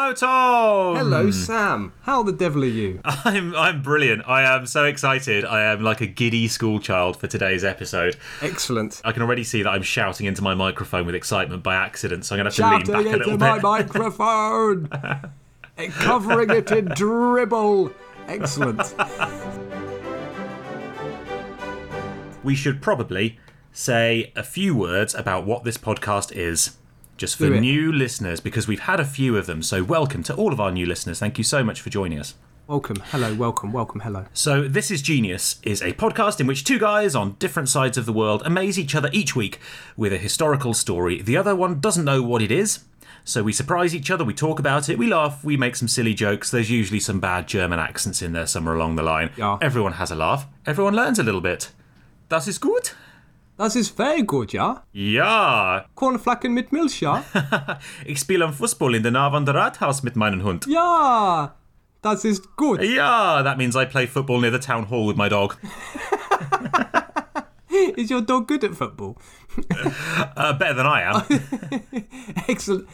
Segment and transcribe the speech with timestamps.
[0.00, 0.96] Hello, Tom.
[0.96, 1.92] Hello, Sam.
[2.02, 3.00] How the devil are you?
[3.04, 4.22] I'm I'm brilliant.
[4.28, 5.44] I am so excited.
[5.44, 8.16] I am like a giddy schoolchild for today's episode.
[8.40, 9.02] Excellent.
[9.04, 12.36] I can already see that I'm shouting into my microphone with excitement by accident, so
[12.36, 14.88] I'm going to have to Shouting lean back a little into little my microphone,
[15.76, 17.90] and covering it in dribble.
[18.28, 18.94] Excellent.
[22.44, 23.40] We should probably
[23.72, 26.77] say a few words about what this podcast is.
[27.18, 29.60] Just for new listeners, because we've had a few of them.
[29.60, 31.18] So, welcome to all of our new listeners.
[31.18, 32.34] Thank you so much for joining us.
[32.68, 32.98] Welcome.
[33.06, 33.34] Hello.
[33.34, 33.72] Welcome.
[33.72, 34.02] Welcome.
[34.02, 34.26] Hello.
[34.32, 38.06] So, This is Genius is a podcast in which two guys on different sides of
[38.06, 39.58] the world amaze each other each week
[39.96, 41.20] with a historical story.
[41.20, 42.84] The other one doesn't know what it is.
[43.24, 46.14] So we surprise each other, we talk about it, we laugh, we make some silly
[46.14, 46.52] jokes.
[46.52, 49.30] There's usually some bad German accents in there somewhere along the line.
[49.36, 49.58] Yeah.
[49.60, 50.46] Everyone has a laugh.
[50.66, 51.72] Everyone learns a little bit.
[52.28, 52.94] Das ist gut?
[53.58, 54.84] Das ist very good, ja?
[54.92, 55.84] Ja.
[55.96, 57.24] Cornflacken mit Milch, ja?
[58.06, 60.66] Ich spiele am Fußball in der Navander Rathaus mit meinem Hund.
[60.68, 61.56] Ja!
[62.00, 62.80] Das ist gut.
[62.80, 65.56] Yeah, that means I play football near the town hall with my dog.
[67.96, 69.16] Is your dog good at football?
[70.36, 71.22] Uh, better than I am.
[72.46, 72.86] Excellent.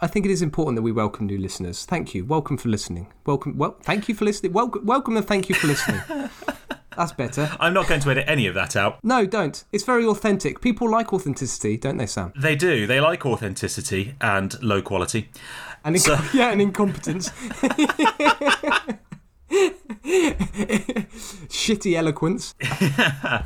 [0.00, 1.84] I think it is important that we welcome new listeners.
[1.84, 2.24] Thank you.
[2.24, 3.08] Welcome for listening.
[3.26, 3.58] Welcome.
[3.58, 4.52] Well, thank you for listening.
[4.52, 6.00] Welcome, welcome and thank you for listening.
[6.96, 7.50] That's better.
[7.60, 8.98] I'm not going to edit any of that out.
[9.02, 9.64] No, don't.
[9.72, 10.60] It's very authentic.
[10.60, 12.32] People like authenticity, don't they, Sam?
[12.36, 12.86] They do.
[12.86, 15.30] They like authenticity and low quality.
[15.84, 17.30] And inc- yeah, and incompetence.
[21.48, 22.54] Shitty eloquence.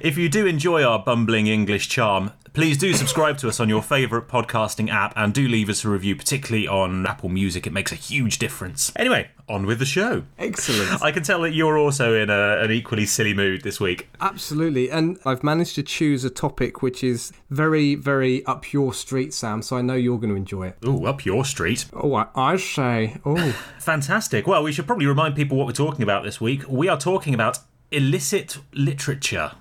[0.00, 3.82] If you do enjoy our bumbling English charm, please do subscribe to us on your
[3.82, 7.66] favourite podcasting app and do leave us a review, particularly on Apple Music.
[7.66, 8.92] It makes a huge difference.
[8.94, 10.22] Anyway, on with the show.
[10.38, 11.02] Excellent.
[11.02, 14.08] I can tell that you're also in a, an equally silly mood this week.
[14.20, 14.88] Absolutely.
[14.88, 19.60] And I've managed to choose a topic which is very, very up your street, Sam,
[19.60, 20.76] so I know you're going to enjoy it.
[20.84, 21.86] Oh, up your street.
[21.92, 23.16] Oh, I, I say.
[23.24, 24.46] Oh, Fantastic.
[24.46, 26.62] Well, we should probably remind people what we're talking about this week.
[26.68, 27.58] We are talking about
[27.90, 29.52] illicit literature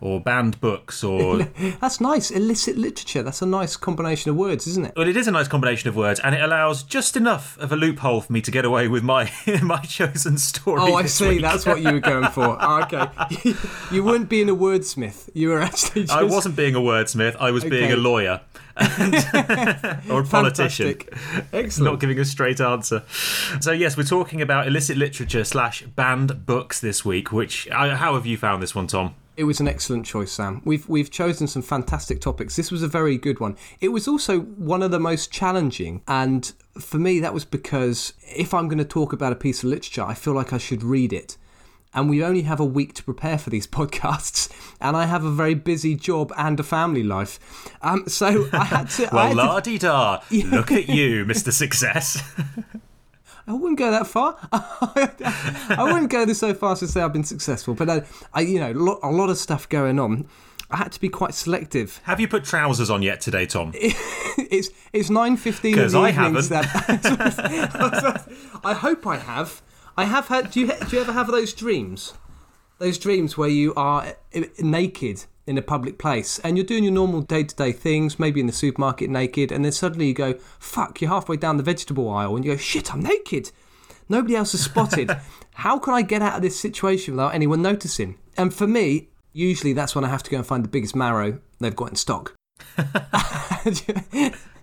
[0.00, 1.38] or banned books or
[1.80, 2.30] that's nice.
[2.30, 3.22] Illicit literature.
[3.22, 4.92] That's a nice combination of words, isn't it?
[4.96, 7.76] Well, it is a nice combination of words, and it allows just enough of a
[7.76, 9.30] loophole for me to get away with my
[9.62, 10.80] my chosen story.
[10.82, 11.28] Oh, I see.
[11.28, 11.42] week.
[11.42, 12.56] That's what you were going for.
[12.60, 13.54] Oh, okay.
[13.90, 15.30] you weren't being a wordsmith.
[15.34, 16.12] You were actually just.
[16.14, 17.36] I wasn't being a wordsmith.
[17.38, 18.40] I was being a lawyer
[18.76, 20.96] and- or a politician.
[21.52, 21.92] Excellent.
[21.92, 23.02] Not giving a straight answer.
[23.60, 27.32] So yes, we're talking about illicit literature slash banned books this week.
[27.32, 29.14] Which uh, how have you found this one, Tom?
[29.36, 30.62] It was an excellent choice, Sam.
[30.64, 32.54] We've we've chosen some fantastic topics.
[32.54, 33.56] This was a very good one.
[33.80, 38.54] It was also one of the most challenging, and for me, that was because if
[38.54, 41.12] I'm going to talk about a piece of literature, I feel like I should read
[41.12, 41.36] it.
[41.92, 44.50] And we only have a week to prepare for these podcasts,
[44.80, 47.40] and I have a very busy job and a family life.
[47.82, 49.08] Um, so I had to.
[49.12, 50.20] Well, la di da.
[50.30, 52.22] Look at you, Mister Success.
[53.46, 54.36] I wouldn't go that far.
[54.52, 58.40] I wouldn't go this so far as to say I've been successful, but I, I
[58.40, 60.26] you know, lo- a lot of stuff going on.
[60.70, 62.00] I had to be quite selective.
[62.04, 63.72] have you put trousers on yet today, Tom?
[64.36, 66.50] It's it's nine fifteen in 'Cause the I haven't.
[68.64, 69.62] I hope I have.
[69.96, 70.50] I have had.
[70.50, 72.14] Do you do you ever have those dreams?
[72.78, 76.92] Those dreams where you are eh, naked in a public place and you're doing your
[76.92, 80.34] normal day to day things, maybe in the supermarket naked, and then suddenly you go,
[80.58, 82.92] "Fuck!" You're halfway down the vegetable aisle and you go, "Shit!
[82.94, 83.50] I'm naked."
[84.08, 85.16] Nobody else has spotted.
[85.54, 88.18] How can I get out of this situation without anyone noticing?
[88.36, 91.40] And for me, usually that's when I have to go and find the biggest marrow
[91.60, 92.34] they've got in stock.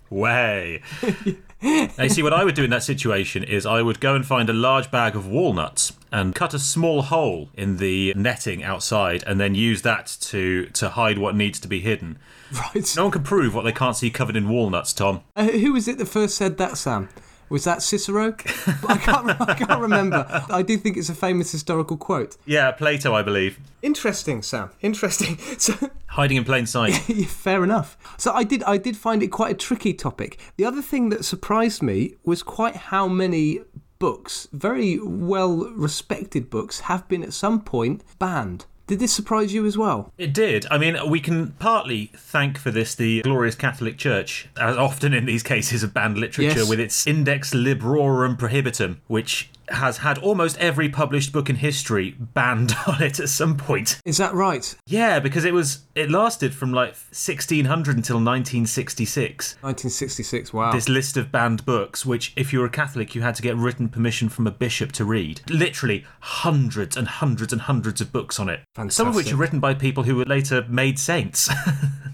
[0.09, 0.81] Way.
[1.61, 4.25] now, you see, what I would do in that situation is I would go and
[4.25, 9.23] find a large bag of walnuts and cut a small hole in the netting outside
[9.25, 12.17] and then use that to, to hide what needs to be hidden.
[12.51, 12.93] Right.
[12.95, 15.21] No one can prove what they can't see covered in walnuts, Tom.
[15.35, 17.09] Uh, who was it that first said that, Sam?
[17.51, 18.33] Was that Cicero?
[18.87, 20.25] I can't, I can't remember.
[20.49, 22.37] I do think it's a famous historical quote.
[22.45, 23.59] Yeah, Plato, I believe.
[23.81, 24.71] Interesting, Sam.
[24.81, 25.37] Interesting.
[25.57, 26.91] So, Hiding in plain sight.
[27.27, 27.97] fair enough.
[28.17, 28.63] So I did.
[28.63, 30.39] I did find it quite a tricky topic.
[30.57, 33.59] The other thing that surprised me was quite how many
[34.01, 38.65] books, very well respected books, have been at some point banned.
[38.87, 40.11] Did this surprise you as well?
[40.17, 40.65] It did.
[40.69, 45.25] I mean, we can partly thank for this the glorious Catholic Church, as often in
[45.25, 46.67] these cases of banned literature, Yes.
[46.69, 52.73] with its Index Librorum Prohibitum, which has had almost every published book in history banned
[52.87, 53.99] on it at some point.
[54.05, 54.75] Is that right?
[54.85, 59.55] Yeah, because it was it lasted from like 1600 until 1966.
[59.61, 60.53] 1966.
[60.53, 60.71] Wow.
[60.71, 63.55] This list of banned books, which if you were a Catholic, you had to get
[63.55, 65.41] written permission from a bishop to read.
[65.49, 68.61] Literally hundreds and hundreds and hundreds of books on it.
[68.75, 68.97] Fantastic.
[68.97, 71.49] Some of which are written by people who were later made saints.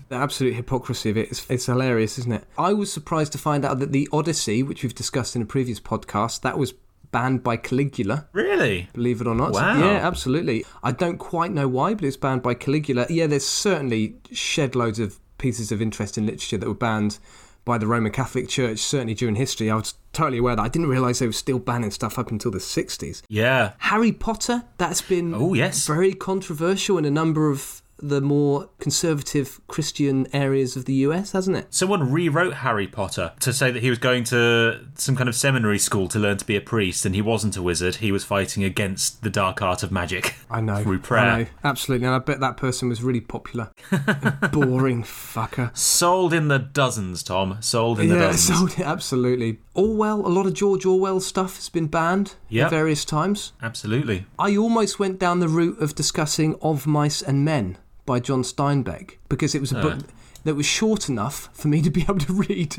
[0.10, 1.30] The absolute hypocrisy of it.
[1.30, 2.46] It's, it's hilarious, isn't it?
[2.58, 5.82] I was surprised to find out that the Odyssey, which we've discussed in a previous
[5.82, 6.74] podcast, that was
[7.12, 8.28] banned by Caligula.
[8.34, 8.90] really?
[8.94, 9.52] Believe it or not.
[9.54, 9.78] Wow.
[9.80, 10.66] Yeah, absolutely.
[10.84, 13.06] I don't quite know why, but it's banned by Caligula.
[13.10, 17.20] Yeah, there's certainly shed loads of pieces of interest in literature that were banned
[17.66, 19.70] by the Roman Catholic Church, certainly during history.
[19.70, 20.62] I was totally aware that.
[20.62, 23.22] I didn't realise they were still banning stuff up until the 60s.
[23.28, 23.74] Yeah.
[23.80, 25.86] Harry Potter, that's been Oh, yes.
[25.86, 31.58] very controversial in a number of the more conservative Christian areas of the US, hasn't
[31.58, 31.68] it?
[31.74, 35.80] Someone rewrote Harry Potter to say that he was going to some kind of seminary
[35.80, 37.96] school to learn to be a priest, and he wasn't a wizard.
[37.96, 40.36] He was fighting against the dark art of magic.
[40.50, 40.82] I know.
[40.84, 41.24] Through prayer.
[41.24, 41.50] I know.
[41.64, 42.06] Absolutely.
[42.08, 43.72] And I bet that person was really popular.
[44.52, 45.76] Boring fucker.
[45.76, 47.58] Sold in the dozens, Tom.
[47.62, 48.76] Sold in the Yeah, dozens.
[48.76, 49.60] so absolutely.
[49.74, 52.66] Orwell, a lot of George Orwell stuff has been banned Yep.
[52.66, 53.54] at various times.
[53.62, 54.26] Absolutely.
[54.40, 59.18] I almost went down the route of discussing Of Mice and Men by John Steinbeck
[59.30, 60.00] because it was a oh, book
[60.48, 62.78] that was short enough for me to be able to read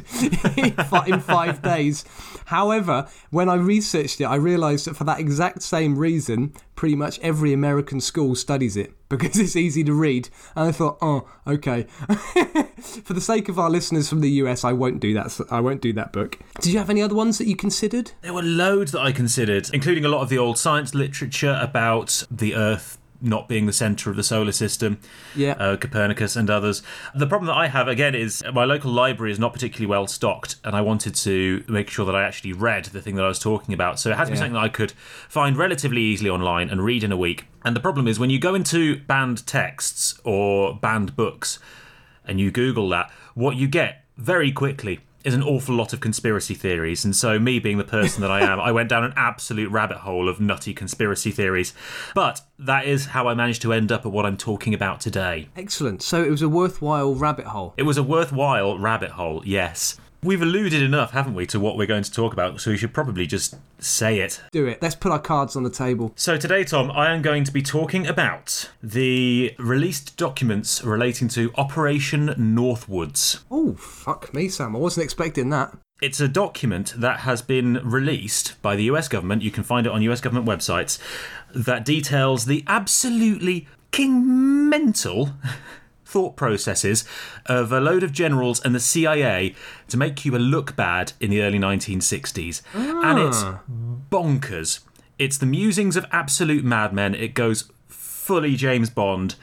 [0.57, 0.75] in
[1.07, 2.05] in five days.
[2.47, 7.19] However, when I researched it, I realised that for that exact same reason, pretty much
[7.21, 10.29] every American school studies it because it's easy to read.
[10.57, 11.83] And I thought, oh, okay.
[13.05, 15.39] for the sake of our listeners from the US, I won't do that.
[15.51, 16.39] I won't do that book.
[16.61, 18.13] Did you have any other ones that you considered?
[18.23, 22.25] There were loads that I considered, including a lot of the old science literature about
[22.31, 24.99] the Earth not being the centre of the solar system,
[25.35, 25.53] Yeah.
[25.53, 26.83] uh, Copernicus and others.
[27.15, 30.57] The problem that I have, again, is my local library is not particularly well stocked,
[30.65, 33.39] and I wanted to make sure that I actually read the thing that I was
[33.39, 33.99] talking about.
[33.99, 34.93] So it has to be something that I could
[35.29, 37.47] find relatively easily online and read in a week.
[37.65, 41.59] And the problem is when you go into banned texts or banned books
[42.25, 46.55] and you Google that, what you get very quickly is an awful lot of conspiracy
[46.55, 47.05] theories.
[47.05, 49.99] And so, me being the person that I am, I went down an absolute rabbit
[49.99, 51.75] hole of nutty conspiracy theories.
[52.15, 55.49] But that is how I managed to end up at what I'm talking about today.
[55.55, 56.03] Excellent.
[56.03, 57.75] So it was a worthwhile rabbit hole.
[57.77, 59.99] It was a worthwhile rabbit hole, yes.
[60.21, 62.93] We've alluded enough, haven't we, to what we're going to talk about, so we should
[62.93, 64.41] probably just say it.
[64.51, 64.83] Do it.
[64.83, 66.13] Let's put our cards on the table.
[66.17, 71.53] So, today, Tom, I am going to be talking about the released documents relating to
[71.55, 73.45] Operation Northwoods.
[73.49, 74.75] Oh, fuck me, Sam.
[74.75, 75.79] I wasn't expecting that.
[76.01, 79.43] It's a document that has been released by the US government.
[79.43, 80.99] You can find it on US government websites
[81.55, 85.31] that details the absolutely king mental
[86.09, 87.05] thought processes
[87.47, 89.55] of a load of generals and the CIA
[89.89, 92.63] to make Cuba look bad in the early 1960s.
[92.73, 93.29] And ah.
[93.29, 93.45] it's
[94.11, 94.81] bonkers.
[95.19, 97.15] It's the musings of absolute madmen.
[97.15, 99.35] It goes fully James Bond,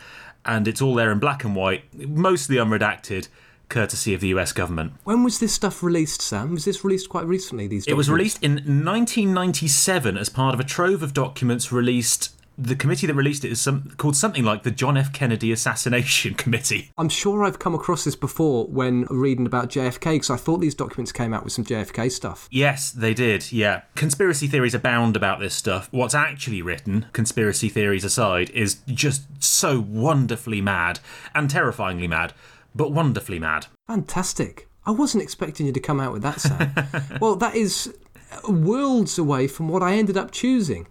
[0.44, 3.28] and it's all there in black and white, mostly unredacted,
[3.70, 4.94] courtesy of the US government.
[5.04, 6.52] When was this stuff released, Sam?
[6.52, 7.68] Was this released quite recently?
[7.68, 12.32] These It was released in 1997 as part of a trove of documents released.
[12.58, 15.12] The committee that released it is some, called something like the John F.
[15.12, 16.92] Kennedy Assassination Committee.
[16.98, 20.76] I'm sure I've come across this before when reading about JFK because I thought these
[20.76, 22.48] documents came out with some JFK stuff.
[22.52, 23.82] Yes, they did, yeah.
[23.96, 25.90] Conspiracy theories abound about this stuff.
[25.92, 31.00] What's actually written, conspiracy theories aside, is just so wonderfully mad
[31.34, 32.34] and terrifyingly mad,
[32.74, 33.68] but wonderfully mad.
[33.88, 34.70] Fantastic.
[34.86, 36.74] I wasn't expecting you to come out with that, Sam.
[37.22, 37.94] well, that is
[38.48, 40.88] worlds away from what I ended up choosing,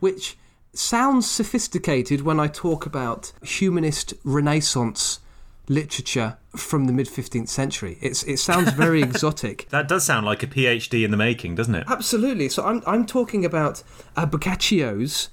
[0.00, 0.36] which
[0.78, 5.20] sounds sophisticated when I talk about humanist Renaissance
[5.68, 7.98] literature from the mid 15th century.
[8.00, 9.68] It's, it sounds very exotic.
[9.70, 11.84] That does sound like a PhD in the making, doesn't it?
[11.88, 12.48] Absolutely.
[12.48, 13.82] So I'm, I'm talking about
[14.16, 15.30] uh, Boccaccio's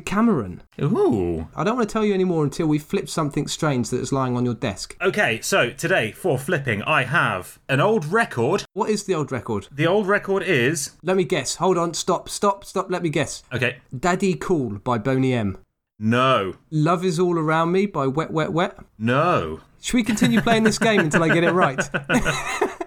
[0.00, 0.60] Decameron.
[0.82, 1.48] Ooh.
[1.56, 4.12] I don't want to tell you any more until we flip something strange that is
[4.12, 4.94] lying on your desk.
[5.00, 8.64] Okay, so today for flipping, I have an old record.
[8.74, 9.68] What is the old record?
[9.72, 10.90] The old record is.
[11.02, 11.54] Let me guess.
[11.54, 11.94] Hold on.
[11.94, 12.28] Stop.
[12.28, 12.64] Stop.
[12.64, 12.90] Stop.
[12.90, 13.42] Let me guess.
[13.54, 15.56] Okay, Daddy Cool by Boney M.
[15.98, 16.56] no.
[16.70, 18.76] Love is All Around Me by Wet Wet Wet.
[18.98, 19.60] No.
[19.80, 21.80] Should we continue playing this game until I get it right?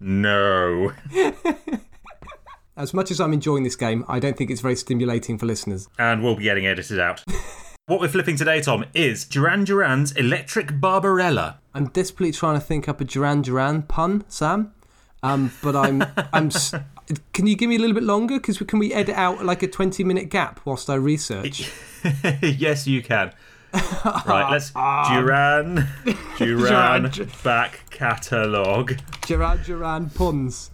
[0.00, 0.92] No.
[2.78, 5.88] As much as I'm enjoying this game, I don't think it's very stimulating for listeners.
[5.98, 7.24] And we'll be getting edited out.
[7.86, 11.58] what we're flipping today, Tom, is Duran Duran's Electric Barbarella.
[11.74, 14.72] I'm desperately trying to think up a Duran Duran pun, Sam.
[15.24, 16.46] Um, but I'm, I'm.
[16.46, 16.72] s-
[17.32, 18.34] Can you give me a little bit longer?
[18.38, 21.72] Because can we edit out like a 20 minute gap whilst I research?
[22.42, 23.32] yes, you can.
[23.74, 24.70] right, let's.
[24.70, 25.88] Duran.
[26.36, 27.30] Duran Duran.
[27.42, 28.98] back catalogue.
[29.26, 30.70] Duran Duran puns.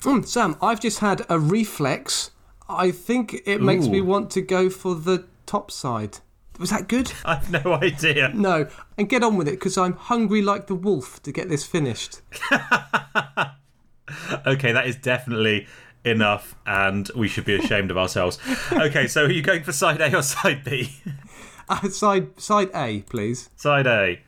[0.00, 2.30] Mm, Sam, I've just had a reflex
[2.68, 6.18] I think it makes me want to go for the top side.
[6.58, 7.12] Was that good?
[7.24, 8.30] I've no idea.
[8.32, 8.68] No.
[8.96, 12.20] And get on with it because I'm hungry like the wolf to get this finished.
[14.44, 15.68] Okay, that is definitely
[16.04, 18.40] enough, and we should be ashamed of ourselves.
[18.72, 20.96] Okay, so are you going for side A or side B?
[21.68, 23.48] Uh, side side A, please.
[23.54, 24.20] Side A.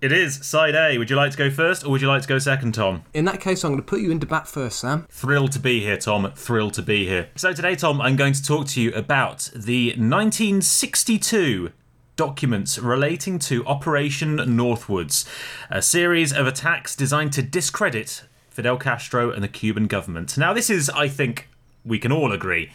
[0.00, 0.96] It is side A.
[0.96, 3.02] Would you like to go first, or would you like to go second, Tom?
[3.14, 5.08] In that case, I'm going to put you into bat first, Sam.
[5.10, 6.30] Thrilled to be here, Tom.
[6.36, 7.30] Thrilled to be here.
[7.34, 11.72] So today, Tom, I'm going to talk to you about the 1962
[12.14, 15.28] documents relating to Operation Northwoods,
[15.68, 20.38] a series of attacks designed to discredit Fidel Castro and the Cuban government.
[20.38, 21.48] Now, this is, I think,
[21.84, 22.70] we can all agree,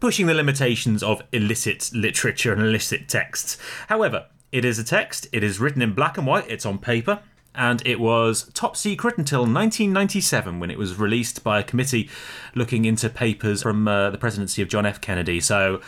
[0.00, 3.58] pushing the limitations of illicit literature and illicit texts.
[3.88, 7.20] However, it is a text, it is written in black and white, it's on paper,
[7.54, 12.08] and it was top secret until 1997 when it was released by a committee
[12.54, 15.00] looking into papers from uh, the presidency of John F.
[15.00, 15.40] Kennedy.
[15.40, 15.80] So,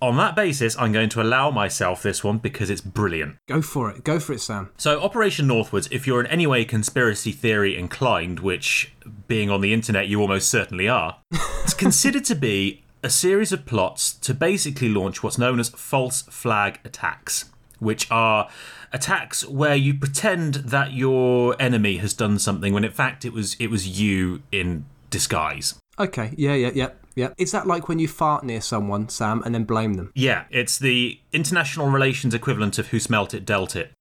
[0.00, 3.36] on that basis, I'm going to allow myself this one because it's brilliant.
[3.46, 4.02] Go for it.
[4.02, 4.70] Go for it, Sam.
[4.76, 8.92] So, Operation Northwoods, if you're in any way conspiracy theory inclined, which
[9.28, 11.18] being on the internet you almost certainly are,
[11.62, 16.22] it's considered to be a series of plots to basically launch what's known as false
[16.22, 17.50] flag attacks,
[17.82, 18.48] which are
[18.92, 23.56] attacks where you pretend that your enemy has done something when in fact it was
[23.58, 25.74] it was you in disguise.
[25.98, 26.32] Okay.
[26.36, 27.28] Yeah, yeah, yeah, yeah.
[27.38, 30.10] Is that like when you fart near someone, Sam, and then blame them?
[30.14, 33.92] Yeah, it's the international relations equivalent of who smelt it, dealt it.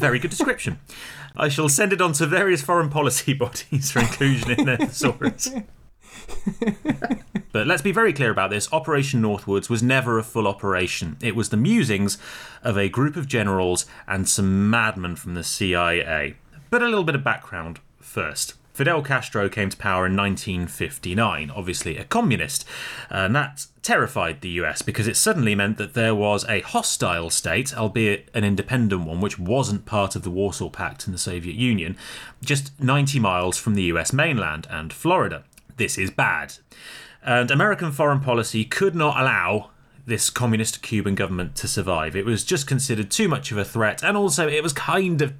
[0.00, 0.78] Very good description.
[1.36, 5.50] I shall send it on to various foreign policy bodies for inclusion in their thesaurus.
[7.52, 11.16] but let's be very clear about this Operation Northwoods was never a full operation.
[11.20, 12.18] It was the musings
[12.62, 16.36] of a group of generals and some madmen from the CIA.
[16.70, 18.54] But a little bit of background first.
[18.78, 22.64] Fidel Castro came to power in 1959, obviously a communist,
[23.10, 27.76] and that terrified the US because it suddenly meant that there was a hostile state,
[27.76, 31.96] albeit an independent one, which wasn't part of the Warsaw Pact and the Soviet Union,
[32.40, 35.42] just 90 miles from the US mainland and Florida.
[35.78, 36.54] This is bad.
[37.22, 39.70] And American foreign policy could not allow
[40.06, 42.16] this communist Cuban government to survive.
[42.16, 45.34] It was just considered too much of a threat, and also it was kind of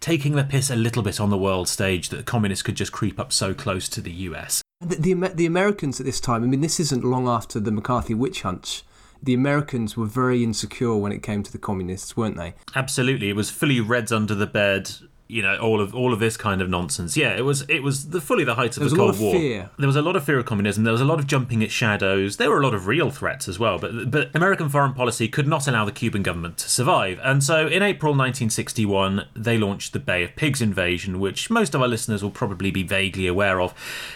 [0.00, 2.92] taking the piss a little bit on the world stage that the communists could just
[2.92, 4.62] creep up so close to the US.
[4.80, 8.14] The, the, the Americans at this time, I mean, this isn't long after the McCarthy
[8.14, 8.84] witch hunts.
[9.22, 12.54] The Americans were very insecure when it came to the communists, weren't they?
[12.74, 14.90] Absolutely, it was fully reds under the bed.
[15.26, 17.16] You know, all of all of this kind of nonsense.
[17.16, 19.04] Yeah, it was it was the fully the height of There was the a lot
[19.06, 19.32] Cold of War.
[19.34, 19.70] fear.
[19.78, 20.84] There was a lot of fear of communism.
[20.84, 22.36] There was a lot of jumping at shadows.
[22.36, 23.78] There were a lot of real threats as well.
[23.78, 27.18] But but American foreign policy could not allow the Cuban government to survive.
[27.22, 31.80] And so in April 1961, they launched the Bay of Pigs invasion, which most of
[31.80, 33.72] our listeners will probably be vaguely aware of.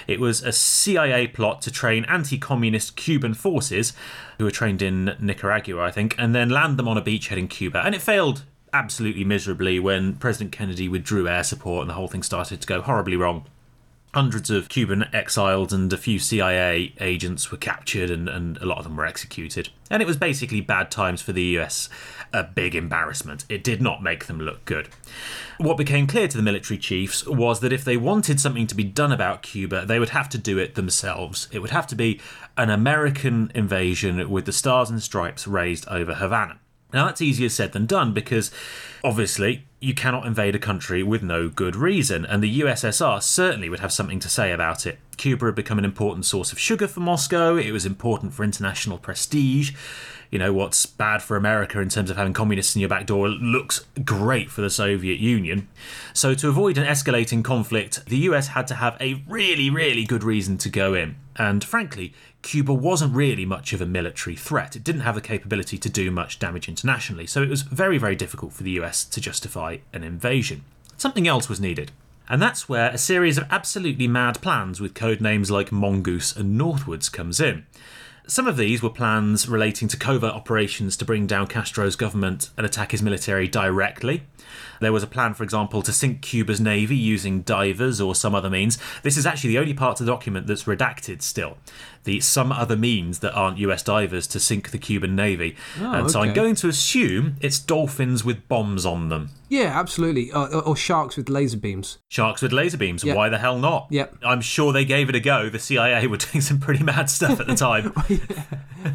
[0.07, 3.95] It was a CIA plot to train anti-communist Cuban forces,
[4.37, 7.49] who were trained in Nicaragua, I think, and then land them on a beachhead in
[7.49, 7.83] Cuba.
[7.85, 12.23] And it failed absolutely miserably when President Kennedy withdrew air support and the whole thing
[12.23, 13.45] started to go horribly wrong.
[14.15, 18.79] Hundreds of Cuban exiled and a few CIA agents were captured, and, and a lot
[18.79, 19.69] of them were executed.
[19.91, 21.91] And it was basically bad times for the US,
[22.33, 23.45] a big embarrassment.
[23.51, 24.89] It did not make them look good.
[25.59, 28.85] What became clear to the military chiefs was that if they wanted something to be
[28.85, 31.47] done about Cuba, they would have to do it themselves.
[31.53, 32.19] It would have to be
[32.57, 36.59] an American invasion with the stars and stripes raised over Havana.
[36.93, 38.51] Now, that's easier said than done because
[39.05, 43.81] obviously you cannot invade a country with no good reason, and the USSR certainly would
[43.81, 44.99] have something to say about it.
[45.17, 48.99] Cuba had become an important source of sugar for Moscow, it was important for international
[48.99, 49.73] prestige.
[50.31, 53.29] You know, what's bad for America in terms of having communists in your back door
[53.29, 55.69] looks great for the Soviet Union.
[56.13, 60.23] So, to avoid an escalating conflict, the US had to have a really, really good
[60.23, 61.17] reason to go in.
[61.37, 64.77] And frankly, Cuba wasn't really much of a military threat.
[64.77, 68.17] It didn't have the capability to do much damage internationally, so it was very, very
[68.17, 70.65] difficult for the US to justify an invasion.
[70.99, 71.91] Something else was needed.
[72.29, 76.61] And that's where a series of absolutely mad plans with code names like Mongoose and
[76.61, 77.65] Northwoods comes in.
[78.31, 82.67] Some of these were plans relating to covert operations to bring down Castro's government and
[82.67, 84.25] attack his military directly.
[84.83, 88.51] There was a plan, for example, to sink Cuba's navy using divers or some other
[88.51, 88.77] means.
[89.03, 91.57] This is actually the only part of the document that's redacted still.
[92.09, 95.55] The some other means that aren't US divers to sink the Cuban navy.
[95.79, 99.29] Oh, and so I'm going to assume it's dolphins with bombs on them.
[99.51, 100.33] Yeah, absolutely.
[100.33, 101.99] Or, or, or sharks with laser beams.
[102.09, 103.05] Sharks with laser beams.
[103.05, 103.15] Yep.
[103.15, 103.89] Why the hell not?
[103.91, 104.17] Yep.
[104.23, 105.51] I'm sure they gave it a go.
[105.51, 107.93] The CIA were doing some pretty mad stuff at the time.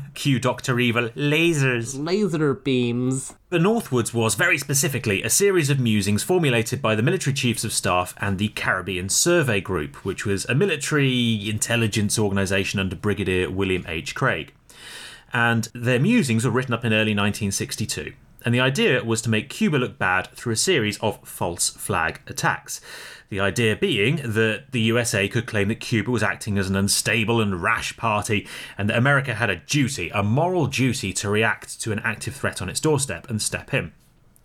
[0.15, 0.79] Cue Dr.
[0.79, 1.09] Evil.
[1.09, 2.03] Lasers.
[2.03, 3.35] Laser beams.
[3.53, 7.71] The Northwoods was very specifically a series of musings formulated by the military chiefs of
[7.71, 13.85] staff and the Caribbean Survey Group, which was a military intelligence organisation under Brigadier William
[13.87, 14.15] H.
[14.15, 14.55] Craig.
[15.31, 18.13] And their musings were written up in early 1962.
[18.43, 22.21] And the idea was to make Cuba look bad through a series of false flag
[22.25, 22.81] attacks.
[23.33, 27.41] The idea being that the USA could claim that Cuba was acting as an unstable
[27.41, 28.47] and rash party,
[28.77, 32.61] and that America had a duty, a moral duty, to react to an active threat
[32.61, 33.91] on its doorstep and step in.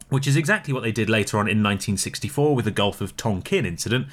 [0.09, 3.67] Which is exactly what they did later on in 1964 with the Gulf of Tonkin
[3.67, 4.07] incident,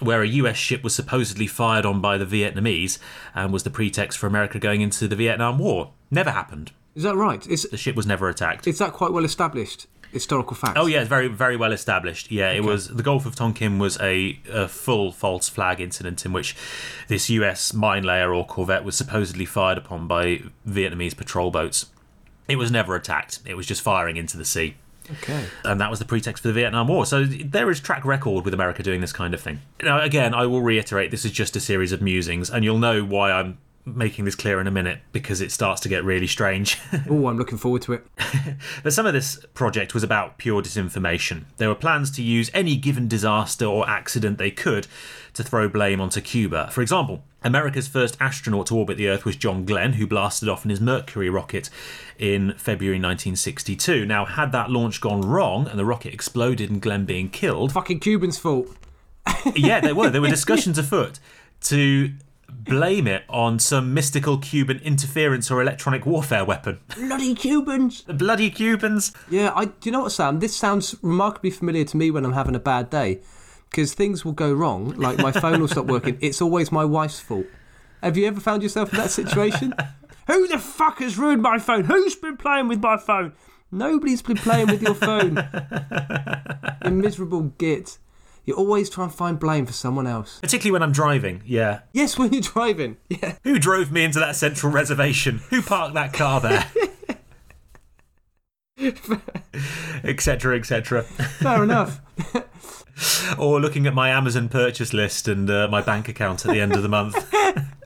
[0.00, 2.98] where a US ship was supposedly fired on by the Vietnamese
[3.32, 5.92] and was the pretext for America going into the Vietnam War.
[6.10, 6.72] Never happened.
[6.96, 7.46] Is that right?
[7.46, 8.66] Is The ship was never attacked.
[8.66, 10.78] is that quite well established historical fact?
[10.78, 12.30] Oh yeah, very very well established.
[12.30, 16.32] Yeah, it was the Gulf of Tonkin was a, a full false flag incident in
[16.32, 16.56] which
[17.08, 17.72] this U.S.
[17.72, 21.86] mine layer or corvette was supposedly fired upon by Vietnamese patrol boats.
[22.48, 23.40] It was never attacked.
[23.46, 24.76] It was just firing into the sea.
[25.10, 25.44] Okay.
[25.64, 27.04] And that was the pretext for the Vietnam War.
[27.06, 29.60] So there is track record with America doing this kind of thing.
[29.82, 33.04] Now, again, I will reiterate this is just a series of musings, and you'll know
[33.04, 36.78] why I'm making this clear in a minute because it starts to get really strange.
[37.08, 38.06] Oh, I'm looking forward to it.
[38.82, 41.44] But some of this project was about pure disinformation.
[41.56, 44.86] There were plans to use any given disaster or accident they could
[45.34, 46.68] to throw blame onto Cuba.
[46.70, 50.64] For example, America's first astronaut to orbit the Earth was John Glenn, who blasted off
[50.64, 51.70] in his Mercury rocket
[52.18, 54.04] in February 1962.
[54.04, 58.00] Now, had that launch gone wrong and the rocket exploded and Glenn being killed, Fucking
[58.00, 58.68] Cubans' fault.
[59.54, 60.10] yeah, there were.
[60.10, 61.18] There were discussions afoot
[61.62, 62.12] to
[62.50, 66.80] blame it on some mystical Cuban interference or electronic warfare weapon.
[66.96, 68.02] Bloody Cubans.
[68.04, 69.12] The bloody Cubans.
[69.28, 69.66] Yeah, I.
[69.66, 70.40] Do you know what, Sam?
[70.40, 73.20] This sounds remarkably familiar to me when I'm having a bad day,
[73.70, 74.90] because things will go wrong.
[74.96, 76.18] Like my phone will stop working.
[76.20, 77.46] It's always my wife's fault.
[78.02, 79.74] Have you ever found yourself in that situation?
[80.26, 81.84] Who the fuck has ruined my phone?
[81.84, 83.32] Who's been playing with my phone?
[83.72, 85.36] Nobody's been playing with your phone.
[86.84, 87.98] you miserable git.
[88.44, 90.40] You always try and find blame for someone else.
[90.40, 91.80] Particularly when I'm driving, yeah.
[91.92, 92.96] Yes, when you're driving.
[93.08, 93.36] Yeah.
[93.44, 95.40] Who drove me into that central reservation?
[95.50, 96.66] Who parked that car there?
[100.04, 102.00] etc etc Fair enough.
[103.38, 106.74] or looking at my amazon purchase list and uh, my bank account at the end
[106.74, 107.14] of the month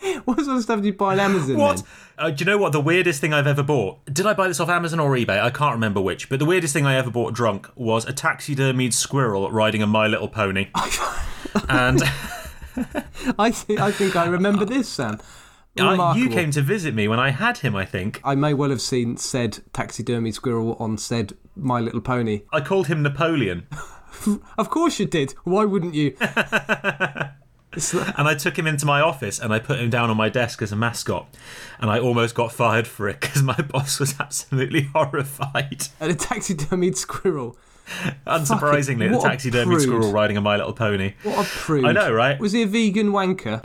[0.24, 1.82] What sort of stuff do you buy on Amazon what?
[2.18, 2.72] uh, do you know what?
[2.72, 4.04] The weirdest thing i've ever bought.
[4.06, 5.40] Did i buy this off amazon or ebay?
[5.40, 8.92] I can't remember which but the weirdest thing i ever bought drunk was a taxidermied
[8.92, 10.68] squirrel riding a my little pony.
[11.68, 12.02] And
[13.38, 15.18] I, th- I think I remember this, Sam.
[15.80, 18.20] I, you came to visit me when i had him i think.
[18.24, 22.42] I may well have seen said taxidermy squirrel on said My Little Pony.
[22.52, 23.66] i called him napoleon.
[24.56, 25.34] Of course you did.
[25.44, 26.16] Why wouldn't you?
[27.72, 30.62] And I took him into my office and I put him down on my desk
[30.62, 31.28] as a mascot.
[31.78, 35.88] And I almost got fired for it because my boss was absolutely horrified.
[36.00, 37.56] and a taxidermied squirrel.
[38.26, 41.14] Unsurprisingly, the a taxidermy squirrel riding a My Little Pony.
[41.22, 41.84] What a prude.
[41.86, 42.38] I know, right?
[42.38, 43.62] Was he a vegan wanker?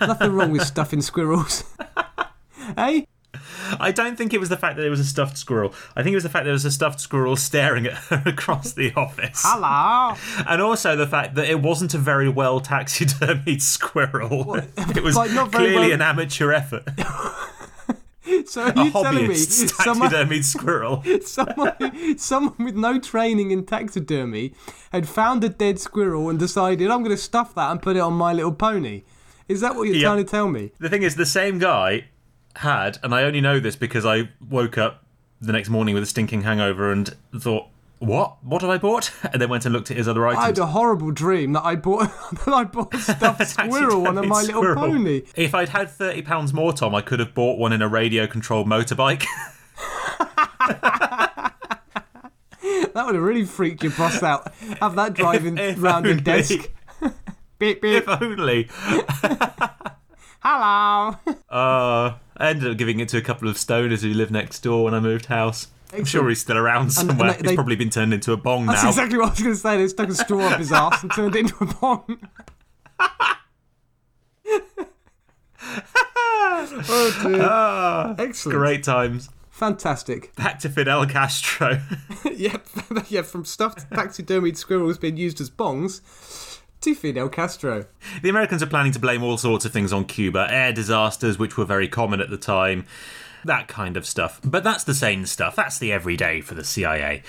[0.06, 1.64] Nothing wrong with stuffing squirrels.
[2.76, 3.06] hey?
[3.78, 5.72] I don't think it was the fact that it was a stuffed squirrel.
[5.94, 8.22] I think it was the fact that there was a stuffed squirrel staring at her
[8.26, 9.42] across the office.
[9.44, 10.16] Hello.
[10.48, 14.56] And also the fact that it wasn't a very well taxidermied squirrel.
[14.96, 16.84] It was Like, not clearly well- an amateur effort.
[18.46, 21.02] So are A you telling me someone, squirrel.
[21.24, 24.54] someone, someone with no training in taxidermy
[24.92, 28.00] had found a dead squirrel and decided, I'm going to stuff that and put it
[28.00, 29.02] on My Little Pony?
[29.48, 30.04] Is that what you're Yep.
[30.04, 30.70] trying to tell me?
[30.78, 32.04] The thing is, the same guy
[32.56, 35.04] had, and I only know this because I woke up
[35.40, 37.66] the next morning with a stinking hangover and thought,
[37.98, 38.42] "What?
[38.44, 40.42] What have I bought?" And then went and looked at his other items.
[40.42, 42.10] I had a horrible dream that I bought
[42.44, 44.76] that I bought a stuffed squirrel on a My Little squirrel.
[44.76, 45.22] Pony.
[45.36, 48.66] If I'd had thirty pounds more, Tom, I could have bought one in a radio-controlled
[48.66, 49.24] motorbike.
[52.92, 54.52] That would have really freaked your boss out.
[54.80, 56.24] Have that driving if round your only.
[56.24, 56.70] desk.
[57.58, 58.04] beep beep.
[58.06, 58.68] if only.
[60.42, 61.16] Hello.
[61.50, 64.84] Uh, I ended up giving it to a couple of stoners who live next door
[64.84, 65.66] when I moved house.
[65.92, 67.32] I'm sure he's still around somewhere.
[67.32, 68.90] they- they- He's probably been turned into a bong That's now.
[68.92, 69.76] That's exactly what I was going to say.
[69.78, 72.20] They stuck a straw up his ass and turned it into a bong.
[76.88, 77.40] oh dear.
[77.42, 78.56] Ah, Excellent.
[78.58, 79.28] great times.
[79.50, 80.34] Fantastic.
[80.36, 81.80] Back to Fidel Castro.
[82.32, 82.64] yep.
[83.08, 86.00] yeah, from stuffed taxidermied squirrels being used as bongs
[86.80, 87.86] to Fidel Castro.
[88.22, 91.56] The Americans are planning to blame all sorts of things on Cuba air disasters, which
[91.56, 92.86] were very common at the time,
[93.44, 94.40] that kind of stuff.
[94.42, 95.56] But that's the same stuff.
[95.56, 97.22] That's the everyday for the CIA.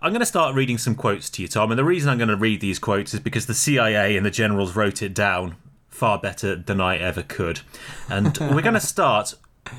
[0.00, 2.28] I'm going to start reading some quotes to you, Tom, and the reason I'm going
[2.28, 5.56] to read these quotes is because the CIA and the generals wrote it down
[5.88, 7.60] far better than I ever could.
[8.10, 9.34] And we're going to start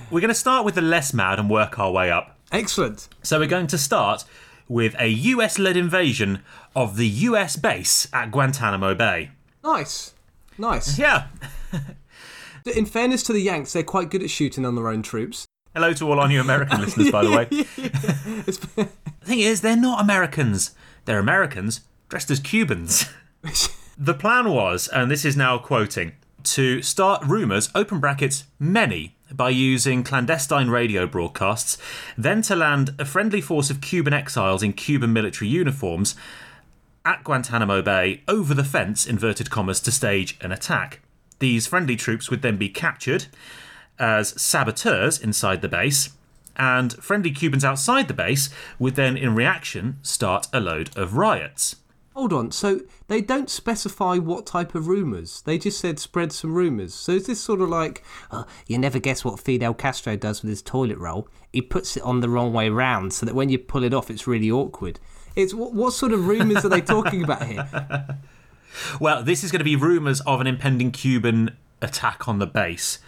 [0.10, 2.38] We're going to start with the less mad and work our way up.
[2.52, 3.10] Excellent.
[3.22, 4.24] So we're going to start
[4.68, 6.42] with a US led invasion
[6.76, 9.32] of the US base at Guantanamo Bay.
[9.64, 10.14] Nice.
[10.58, 11.00] Nice.
[11.00, 11.28] Yeah.
[12.76, 15.46] In fairness to the Yanks, they're quite good at shooting on their own troops.
[15.74, 17.48] Hello to all our new American listeners, by the way.
[19.26, 20.76] The thing is, they're not Americans.
[21.06, 23.06] They're Americans dressed as Cubans.
[23.98, 26.12] the plan was, and this is now quoting,
[26.44, 31.80] to start rumours, open brackets, many, by using clandestine radio broadcasts,
[32.16, 36.16] then to land a friendly force of Cuban exiles in Cuban military uniforms
[37.06, 41.02] at Guantanamo Bay over the fence, inverted commas, to stage an attack.
[41.40, 43.28] These friendly troops would then be captured
[44.00, 46.10] as saboteurs inside the base,
[46.58, 51.78] and friendly Cubans outside the base would then, in reaction, start a load of riots.
[52.16, 52.52] Hold on.
[52.52, 55.42] So they don't specify what type of rumours.
[55.42, 56.94] They just said spread some rumours.
[56.94, 60.50] So is this sort of like, uh, you never guess what Fidel Castro does with
[60.50, 61.28] his toilet roll?
[61.52, 64.10] He puts it on the wrong way round so that when you pull it off,
[64.10, 64.98] it's really awkward.
[65.36, 67.68] It's what, what sort of rumours are they talking about here?
[69.00, 73.00] Well, this is going to be rumours of an impending Cuban attack on the base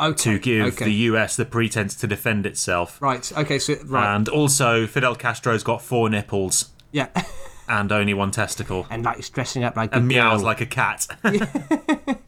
[0.00, 0.16] Okay.
[0.22, 0.86] to give okay.
[0.86, 3.00] the US the pretense to defend itself.
[3.02, 3.30] Right.
[3.36, 3.58] Okay.
[3.58, 4.14] So right.
[4.16, 7.08] And also, Fidel Castro's got four nipples yeah.
[7.68, 8.86] and only one testicle.
[8.88, 10.46] and like he's dressing up like a And meows girl.
[10.46, 11.06] like a cat.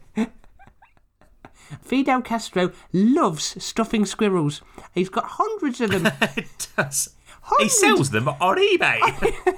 [1.81, 4.61] Fidel Castro loves stuffing squirrels.
[4.93, 6.11] He's got hundreds of them.
[6.37, 7.15] it does.
[7.47, 7.79] He Hundreds.
[7.79, 8.99] sells them on eBay.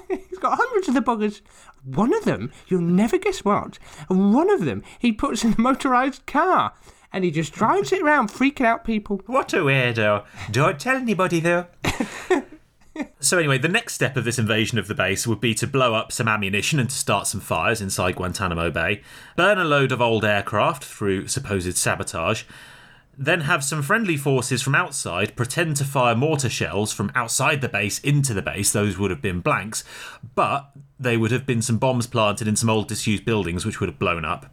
[0.30, 1.41] He's got hundreds of the buggers.
[1.86, 3.80] One of them, you'll never guess what.
[4.10, 6.73] And one of them, he puts in a motorised car,
[7.13, 9.21] and he just drives it around, freaking out people.
[9.26, 10.26] What a weirdo.
[10.52, 11.67] Don't tell anybody, though.
[13.21, 15.93] so, anyway, the next step of this invasion of the base would be to blow
[15.93, 19.02] up some ammunition and to start some fires inside Guantanamo Bay,
[19.38, 22.43] burn a load of old aircraft through supposed sabotage,
[23.17, 27.69] then have some friendly forces from outside pretend to fire mortar shells from outside the
[27.69, 28.71] base into the base.
[28.71, 29.84] Those would have been blanks,
[30.36, 33.89] but they would have been some bombs planted in some old disused buildings which would
[33.89, 34.51] have blown up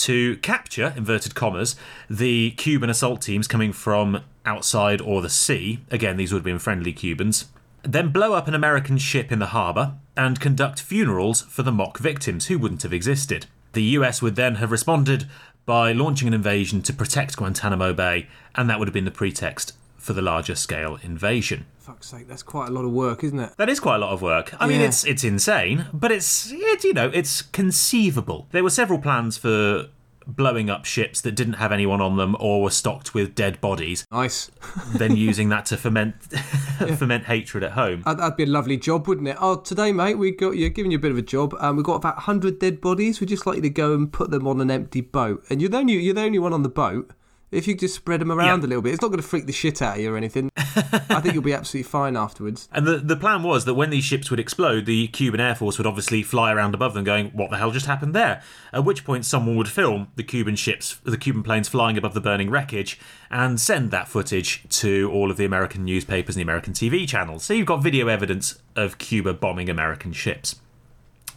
[0.00, 1.76] to capture, inverted commas,
[2.08, 5.80] the Cuban assault teams coming from outside or the sea.
[5.90, 7.48] Again, these would have been friendly Cubans.
[7.82, 11.98] Then blow up an American ship in the harbour and conduct funerals for the mock
[11.98, 13.46] victims who wouldn't have existed.
[13.72, 15.26] The US would then have responded
[15.70, 19.72] by launching an invasion to protect Guantanamo Bay, and that would have been the pretext
[19.98, 21.64] for the larger scale invasion.
[21.78, 23.52] Fuck's sake, that's quite a lot of work, isn't it?
[23.56, 24.52] That is quite a lot of work.
[24.58, 28.48] I mean, it's it's insane, but it's it, you know it's conceivable.
[28.50, 29.86] There were several plans for
[30.26, 34.06] blowing up ships that didn't have anyone on them or were stocked with dead bodies,
[34.10, 34.50] Nice.
[34.94, 36.14] then using that to ferment
[36.98, 38.02] ferment hatred at home.
[38.04, 39.36] That'd, be a lovely job, wouldn't it?
[39.40, 41.54] Oh, today, mate, we got you're giving you a bit of a job.
[41.58, 43.20] Um, we've got about hundred dead bodies.
[43.20, 45.70] We'd just like you to go and put them on an empty boat, and you're
[45.70, 47.10] the only you're the only one on the boat.
[47.50, 48.66] If you just spread them around Yeah.
[48.66, 50.50] a little bit, it's not going to freak the shit out of you or anything.
[50.56, 52.68] I think you'll be absolutely fine afterwards.
[52.72, 55.76] And the, the plan was that when these ships would explode, the Cuban Air Force
[55.76, 58.42] would obviously fly around above them going, What the hell just happened there?
[58.72, 62.20] At which point, someone would film the Cuban ships, the Cuban planes flying above the
[62.20, 66.72] burning wreckage, and send that footage to all of the American newspapers and the American
[66.72, 67.42] TV channels.
[67.44, 70.54] So you've got video evidence of Cuba bombing American ships.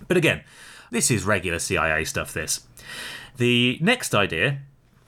[0.08, 0.44] But again,
[0.92, 2.68] this is regular CIA stuff, this.
[3.38, 4.60] The next idea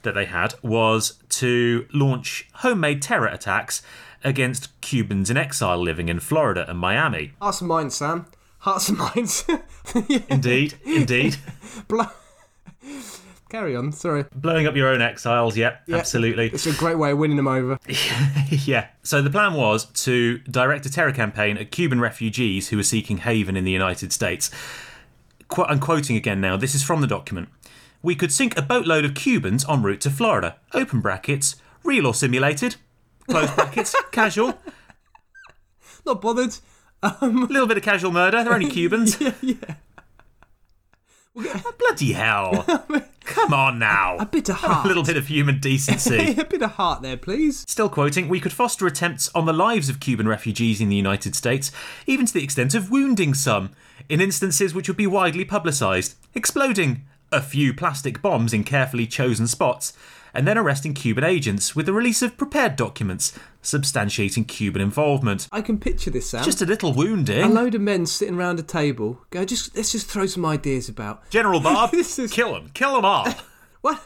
[0.06, 3.82] that they had was to launch homemade terror attacks
[4.24, 7.34] against Cubans in exile living in Florida and Miami.
[7.42, 8.26] Hearts and minds, Sam.
[8.60, 9.44] Hearts and minds.
[10.08, 10.20] yeah.
[10.30, 11.36] Indeed, indeed.
[11.88, 12.08] Blo-
[13.50, 13.92] Carry on.
[13.92, 14.26] Sorry.
[14.34, 15.98] Blowing up your own exiles, yep, Yeah.
[15.98, 16.48] absolutely.
[16.50, 17.78] It's a great way of winning them over.
[18.50, 18.88] yeah.
[19.04, 23.18] So the plan was to direct a terror campaign at Cuban refugees who were seeking
[23.20, 24.50] haven in the United States.
[25.48, 26.58] Qu- I'm quoting again now.
[26.58, 27.50] This is from the document.
[28.06, 30.58] We could sink a boatload of Cubans en route to Florida.
[30.76, 32.76] Open brackets, real or simulated.
[33.28, 34.60] Close brackets, casual.
[36.06, 36.56] Not bothered.
[37.02, 38.44] Um, a little bit of casual murder.
[38.44, 39.20] They're only Cubans.
[39.20, 39.76] Yeah, yeah.
[41.36, 42.64] Oh, bloody hell.
[43.26, 44.18] Come on now.
[44.18, 44.86] A bit of heart.
[44.86, 46.40] A little bit of human decency.
[46.40, 47.66] a bit of heart there, please.
[47.68, 51.36] Still quoting, we could foster attempts on the lives of Cuban refugees in the United
[51.36, 51.72] States,
[52.06, 53.72] even to the extent of wounding some,
[54.08, 57.02] in instances which would be widely publicised, exploding
[57.36, 59.94] a few plastic bombs in carefully chosen spots,
[60.34, 65.48] and then arresting Cuban agents with the release of prepared documents substantiating Cuban involvement.
[65.52, 66.44] I can picture this, Sam.
[66.44, 67.44] Just a little wounding.
[67.44, 69.22] a load of men sitting around a table.
[69.30, 71.30] Go, just let's just throw some ideas about.
[71.30, 73.28] General Bob, This is- kill them, kill them all.
[73.82, 74.02] What?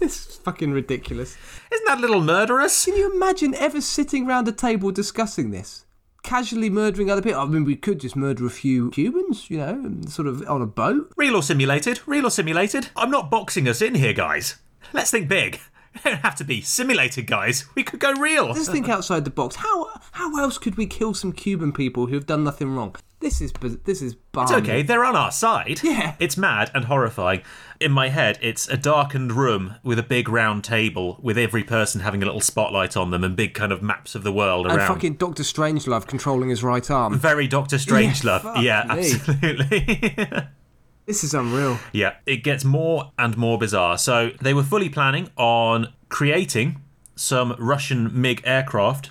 [0.00, 1.36] this is fucking ridiculous.
[1.72, 2.84] Isn't that a little murderous?
[2.84, 5.84] Can you imagine ever sitting round a table discussing this?
[6.24, 7.40] Casually murdering other people.
[7.40, 10.66] I mean, we could just murder a few Cubans, you know, sort of on a
[10.66, 11.12] boat.
[11.18, 12.00] Real or simulated?
[12.06, 12.88] Real or simulated?
[12.96, 14.56] I'm not boxing us in here, guys.
[14.94, 15.60] Let's think big.
[15.94, 17.66] We don't have to be simulated, guys.
[17.74, 18.46] We could go real.
[18.48, 19.56] Let's think outside the box.
[19.56, 22.96] How how else could we kill some Cuban people who have done nothing wrong?
[23.20, 23.52] This is
[23.84, 25.80] this is It's okay, they're on our side.
[25.82, 26.14] Yeah.
[26.18, 27.40] It's mad and horrifying.
[27.80, 32.02] In my head, it's a darkened room with a big round table with every person
[32.02, 34.78] having a little spotlight on them and big kind of maps of the world around.
[34.80, 37.18] And fucking Doctor Strangelove controlling his right arm.
[37.18, 38.42] Very Doctor Strangelove.
[38.42, 40.26] fuck Yeah, absolutely.
[41.06, 41.78] This is unreal.
[41.92, 43.98] Yeah, it gets more and more bizarre.
[43.98, 46.80] So they were fully planning on creating
[47.14, 49.10] some Russian MiG aircraft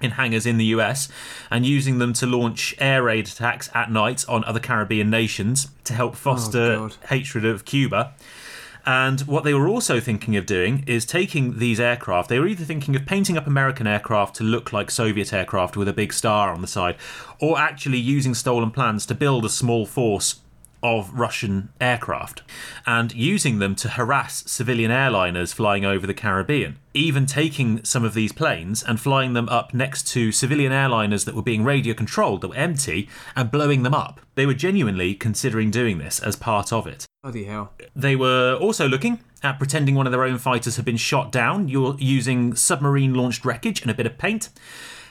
[0.00, 1.08] in hangars in the US
[1.50, 5.94] and using them to launch air raid attacks at night on other Caribbean nations to
[5.94, 6.96] help oh, foster God.
[7.08, 8.14] hatred of Cuba.
[8.84, 12.28] And what they were also thinking of doing is taking these aircraft.
[12.28, 15.86] They were either thinking of painting up American aircraft to look like Soviet aircraft with
[15.86, 16.96] a big star on the side,
[17.40, 20.40] or actually using stolen plans to build a small force
[20.82, 22.42] of Russian aircraft
[22.86, 26.78] and using them to harass civilian airliners flying over the Caribbean.
[26.94, 31.34] Even taking some of these planes and flying them up next to civilian airliners that
[31.34, 34.20] were being radio controlled, that were empty, and blowing them up.
[34.34, 37.06] They were genuinely considering doing this as part of it.
[37.22, 37.72] Bloody hell.
[37.94, 41.68] They were also looking at pretending one of their own fighters had been shot down
[41.68, 44.50] you're using submarine launched wreckage and a bit of paint.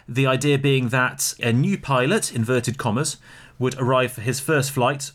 [0.08, 3.18] The idea being that a new pilot, inverted commas,
[3.60, 5.12] would arrive for his first flight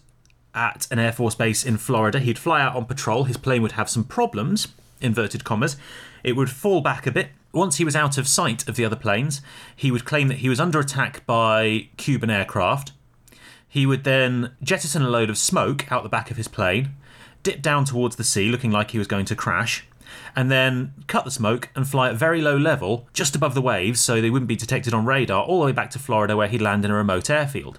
[0.56, 2.18] at an Air Force base in Florida.
[2.18, 4.68] He'd fly out on patrol, his plane would have some problems,
[5.00, 5.76] inverted commas.
[6.24, 7.28] It would fall back a bit.
[7.52, 9.40] Once he was out of sight of the other planes,
[9.74, 12.92] he would claim that he was under attack by Cuban aircraft.
[13.68, 16.90] He would then jettison a load of smoke out the back of his plane,
[17.42, 19.86] dip down towards the sea, looking like he was going to crash,
[20.34, 24.00] and then cut the smoke and fly at very low level, just above the waves,
[24.00, 26.62] so they wouldn't be detected on radar, all the way back to Florida, where he'd
[26.62, 27.78] land in a remote airfield.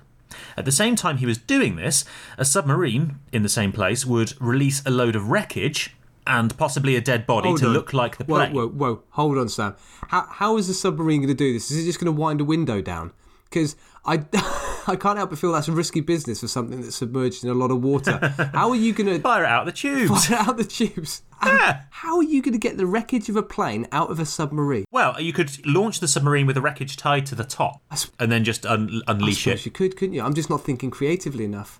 [0.55, 2.05] At the same time he was doing this,
[2.37, 5.95] a submarine in the same place would release a load of wreckage
[6.25, 7.73] and possibly a dead body Hold to on.
[7.73, 8.53] look like the plane.
[8.53, 8.93] whoa, whoa.
[8.95, 9.03] whoa.
[9.11, 9.75] Hold on, Sam.
[10.09, 11.71] How, how is the submarine going to do this?
[11.71, 13.13] Is it just going to wind a window down?
[13.45, 14.25] Because I,
[14.87, 17.53] I can't help but feel that's a risky business for something that's submerged in a
[17.53, 18.17] lot of water.
[18.53, 20.27] How are you going to Fire it out the tubes.
[20.27, 21.21] fire out the tubes?
[21.41, 21.81] Um, yeah.
[21.91, 24.85] How are you going to get the wreckage of a plane out of a submarine?
[24.91, 27.81] Well, you could launch the submarine with the wreckage tied to the top
[28.19, 29.65] and then just un- unleash Yes, it.
[29.65, 30.21] you could, couldn't you?
[30.21, 31.79] I'm just not thinking creatively enough.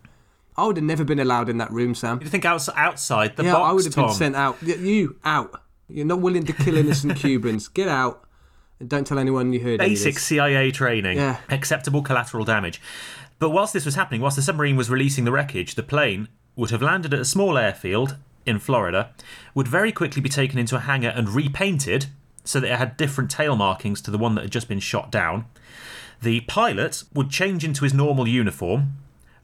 [0.56, 2.20] I would have never been allowed in that room, Sam.
[2.22, 4.06] You think outs- outside the Yeah, box, I would have Tom?
[4.08, 4.58] been sent out.
[4.62, 5.62] You out.
[5.88, 7.68] You're not willing to kill innocent Cubans.
[7.68, 8.24] Get out.
[8.80, 10.20] And don't tell anyone you heard Basic.
[10.20, 11.18] CIA training.
[11.18, 11.38] Yeah.
[11.50, 12.80] Acceptable collateral damage.
[13.40, 16.72] But whilst this was happening, whilst the submarine was releasing the wreckage, the plane would
[16.72, 19.12] have landed at a small airfield in Florida,
[19.54, 22.08] would very quickly be taken into a hangar and repainted
[22.44, 25.12] so that it had different tail markings to the one that had just been shot
[25.12, 25.46] down.
[26.22, 28.94] The pilot would change into his normal uniform,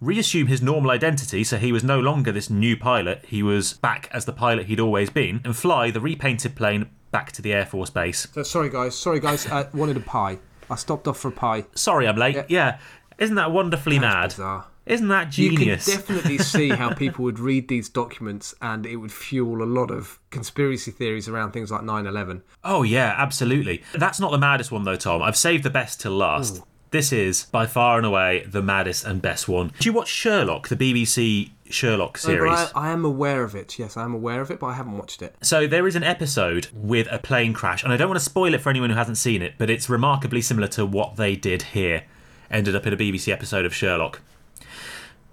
[0.02, 4.10] reassume his normal identity, so he was no longer this new pilot, he was back
[4.12, 7.66] as the pilot he'd always been, and fly the repainted plane back to the Air
[7.66, 8.28] Force Base.
[8.34, 8.98] So, sorry, guys.
[8.98, 9.46] Sorry, guys.
[9.48, 10.40] I wanted a pie.
[10.70, 11.66] I stopped off for a pie.
[11.76, 12.38] Sorry, I'm late.
[12.50, 12.80] Yeah.
[13.20, 14.30] Isn't that wonderfully mad?
[14.30, 14.66] Bizarre.
[14.86, 15.88] Isn't that genius?
[15.88, 19.66] You can definitely see how people would read these documents and it would fuel a
[19.66, 22.44] lot of conspiracy theories around things like 9 11.
[22.64, 23.84] oh, yeah, absolutely.
[23.94, 25.22] That's not the maddest one, though, Tom.
[25.22, 26.62] I've saved the best till last.
[26.92, 29.72] This is, by far and away, the maddest and best one.
[29.80, 32.52] Do you watch Sherlock, the BBC Sherlock series?
[32.52, 33.80] But I, I am aware of it.
[33.80, 35.36] Yes, I am aware of it, but I haven't watched it.
[35.42, 38.54] So there is an episode with a plane crash, and I don't want to spoil
[38.54, 41.64] it for anyone who hasn't seen it, but it's remarkably similar to what they did
[41.64, 42.04] here.
[42.52, 44.22] Ended up in a BBC episode of Sherlock.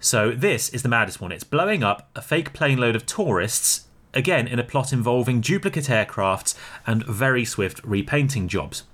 [0.01, 1.31] So this is the maddest one.
[1.31, 5.85] It's blowing up a fake plane load of tourists, again in a plot involving duplicate
[5.85, 6.55] aircrafts
[6.87, 8.85] and very swift repainting jobs.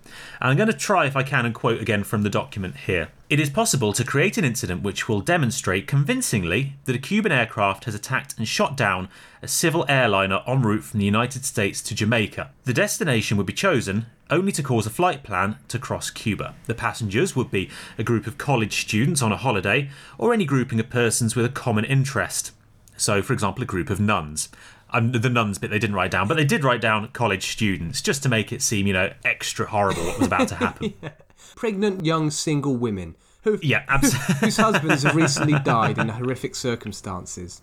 [0.41, 3.09] And I'm going to try, if I can, and quote again from the document here.
[3.29, 7.87] It is possible to create an incident which will demonstrate convincingly that a Cuban aircraft
[7.87, 9.09] has attacked and shot down
[9.43, 12.53] a civil airliner en route from the United States to Jamaica.
[12.63, 16.55] The destination would be chosen only to cause a flight plan to cross Cuba.
[16.67, 20.79] The passengers would be a group of college students on a holiday or any grouping
[20.79, 22.53] of persons with a common interest.
[22.97, 24.51] So, for example, a group of nuns.
[24.91, 28.01] Um, the nuns bit they didn't write down, but they did write down college students
[28.01, 30.95] just to make it seem, you know, extra horrible what was about to happen.
[31.57, 34.35] Pregnant young single women who yeah, absolutely.
[34.41, 37.63] whose husbands have recently died in horrific circumstances.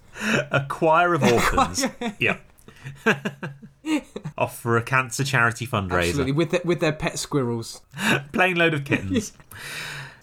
[0.52, 1.86] a choir of orphans.
[2.20, 2.38] yeah.
[4.38, 6.10] Off for a cancer charity fundraiser.
[6.10, 7.82] Absolutely, with their, with their pet squirrels.
[8.32, 9.34] Plane load of kittens.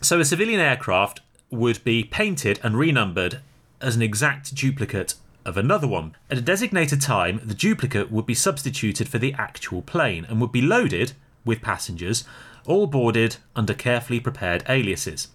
[0.01, 3.41] So a civilian aircraft would be painted and renumbered
[3.81, 6.17] as an exact duplicate of another one.
[6.31, 10.53] At a designated time, the duplicate would be substituted for the actual plane and would
[10.53, 11.13] be loaded
[11.45, 12.25] with passengers,
[12.66, 15.29] all boarded under carefully prepared aliases.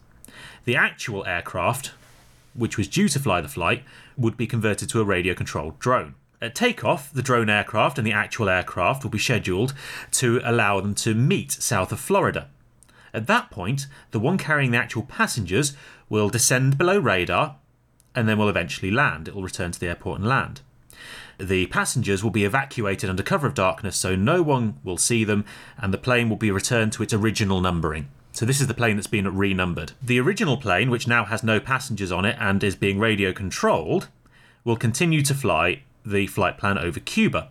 [0.66, 1.92] The actual aircraft,
[2.54, 3.84] which was due to fly the flight,
[4.18, 6.16] would be converted to a radio controlled drone.
[6.42, 9.74] At takeoff, the drone aircraft and the actual aircraft will be scheduled
[10.12, 12.50] to allow them to meet south of Florida.
[13.14, 15.76] At that point, the one carrying the actual passengers
[16.10, 17.56] will descend below radar
[18.14, 19.28] and then will eventually land.
[19.28, 20.62] It will return to the airport and land.
[21.38, 25.46] The passengers will be evacuated under cover of darkness so no one will see them,
[25.78, 28.10] and the plane will be returned to its original numbering.
[28.32, 29.94] So, this is the plane that's been renumbered.
[30.02, 34.10] The original plane, which now has no passengers on it and is being radio controlled,
[34.64, 37.50] will continue to fly the flight plan over Cuba.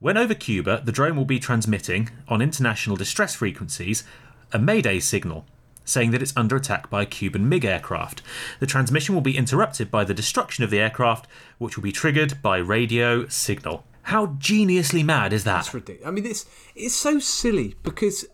[0.00, 4.04] When over Cuba, the drone will be transmitting on international distress frequencies
[4.52, 5.46] a Mayday signal
[5.84, 8.22] saying that it's under attack by a Cuban MiG aircraft.
[8.60, 11.26] The transmission will be interrupted by the destruction of the aircraft,
[11.58, 13.84] which will be triggered by radio signal.
[14.02, 15.54] How geniusly mad is that?
[15.54, 16.06] That's ridiculous.
[16.06, 18.26] I mean, it's it's so silly because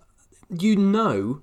[0.48, 1.42] you know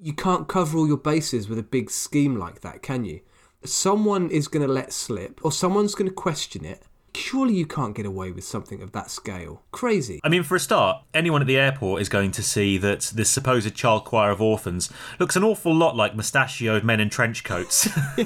[0.00, 3.20] you can't cover all your bases with a big scheme like that, can you?
[3.64, 6.82] Someone is going to let slip, or someone's going to question it.
[7.16, 9.62] Surely you can't get away with something of that scale.
[9.72, 10.20] Crazy.
[10.24, 13.30] I mean, for a start, anyone at the airport is going to see that this
[13.30, 17.88] supposed child choir of orphans looks an awful lot like mustachioed men in trench coats.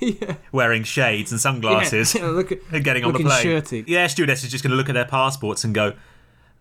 [0.00, 0.36] yeah.
[0.52, 3.42] Wearing shades and sunglasses Yeah, look at, and getting on the plane.
[3.42, 3.84] shirty.
[3.86, 5.94] Yeah, stewardess is just going to look at their passports and go,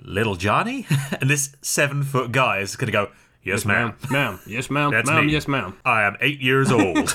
[0.02, 0.86] Little Johnny?
[1.22, 3.10] and this seven foot guy is going to go,
[3.44, 3.96] Yes, ma'am.
[4.12, 4.40] ma'am.
[4.46, 4.92] Yes, ma'am.
[4.92, 5.26] That's ma'am.
[5.26, 5.32] me.
[5.32, 5.78] Yes, ma'am.
[5.86, 7.14] I am eight years old.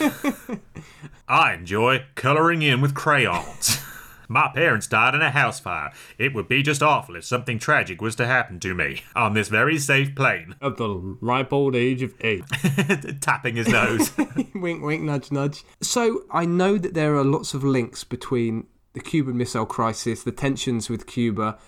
[1.29, 3.81] I enjoy colouring in with crayons.
[4.29, 5.93] My parents died in a house fire.
[6.17, 9.49] It would be just awful if something tragic was to happen to me on this
[9.49, 10.55] very safe plane.
[10.63, 10.89] At the
[11.21, 12.45] ripe old age of eight.
[13.21, 14.13] Tapping his nose.
[14.55, 15.63] wink, wink, nudge, nudge.
[15.83, 20.33] So I know that there are lots of links between the Cuban Missile Crisis, the
[20.33, 21.59] tensions with Cuba,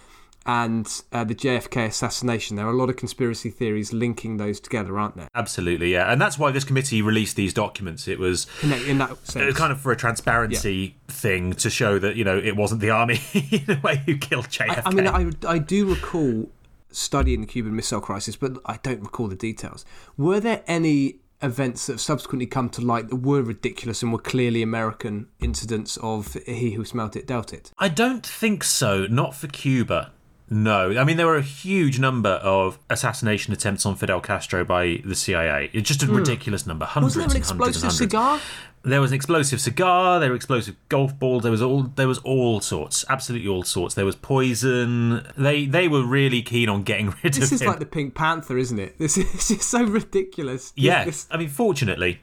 [0.46, 2.56] and uh, the JFK assassination.
[2.56, 5.28] There are a lot of conspiracy theories linking those together, aren't there?
[5.34, 6.10] Absolutely, yeah.
[6.12, 8.06] And that's why this committee released these documents.
[8.06, 9.56] It was In that, in that uh, sense.
[9.56, 13.20] kind of for a transparency thing to show that, you know, it wasn't the army
[13.34, 14.82] in a way who killed JFK.
[14.84, 16.48] I mean, I, I do recall
[16.90, 19.84] studying the Cuban Missile Crisis, but I don't recall the details.
[20.16, 24.18] Were there any events that have subsequently come to light that were ridiculous and were
[24.18, 27.72] clearly American incidents of he who smelt it dealt it?
[27.78, 29.06] I don't think so.
[29.06, 30.12] Not for Cuba.
[30.48, 35.00] No, I mean there were a huge number of assassination attempts on Fidel Castro by
[35.04, 35.70] the CIA.
[35.72, 36.16] It's just a hmm.
[36.16, 38.40] ridiculous number, hundreds Wasn't there an explosive cigar?
[38.86, 40.20] There was an explosive cigar.
[40.20, 41.42] There were explosive golf balls.
[41.42, 41.82] There was all.
[41.82, 43.04] There was all sorts.
[43.08, 43.96] Absolutely all sorts.
[43.96, 45.26] There was poison.
[45.36, 47.66] They they were really keen on getting rid This of This is him.
[47.66, 48.96] like the Pink Panther, isn't it?
[48.96, 50.72] This is just so ridiculous.
[50.76, 52.20] Yeah, This- I mean, fortunately,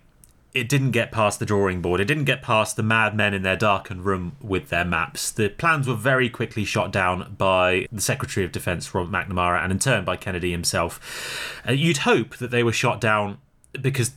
[0.54, 2.00] it didn't get past the drawing board.
[2.00, 5.32] It didn't get past the madmen in their darkened room with their maps.
[5.32, 9.72] The plans were very quickly shot down by the Secretary of Defense, Robert McNamara, and
[9.72, 11.62] in turn by Kennedy himself.
[11.68, 13.40] Uh, you'd hope that they were shot down
[13.82, 14.12] because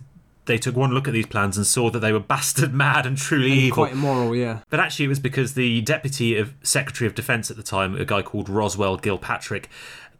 [0.45, 3.17] they took one look at these plans and saw that they were bastard mad and
[3.17, 3.77] truly evil.
[3.85, 4.61] quite immoral, yeah.
[4.69, 8.05] But actually, it was because the deputy of Secretary of Defense at the time, a
[8.05, 9.67] guy called Roswell Gilpatrick,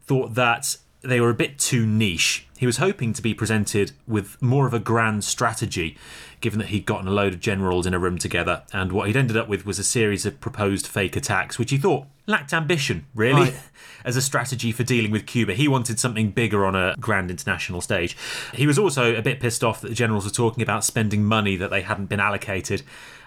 [0.05, 2.46] thought that they were a bit too niche.
[2.57, 5.97] He was hoping to be presented with more of a grand strategy,
[6.41, 9.15] given that he'd gotten a load of generals in a room together, and what he'd
[9.15, 13.05] ended up with was a series of proposed fake attacks, which he thought lacked ambition,
[13.15, 13.59] really, Right.
[14.03, 15.53] as a strategy for dealing with Cuba.
[15.53, 18.17] He wanted something bigger on a grand international stage.
[18.53, 21.55] He was also a bit pissed off that the generals were talking about spending money
[21.57, 22.81] that they hadn't been allocated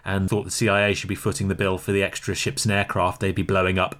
[0.04, 3.20] and thought the CIA should be footing the bill for the extra ships and aircraft
[3.20, 3.96] they'd be blowing up.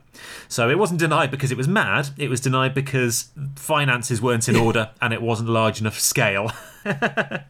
[0.49, 4.57] So it wasn't denied because it was mad, it was denied because finances weren't in
[4.57, 6.53] order and it wasn't large enough scale.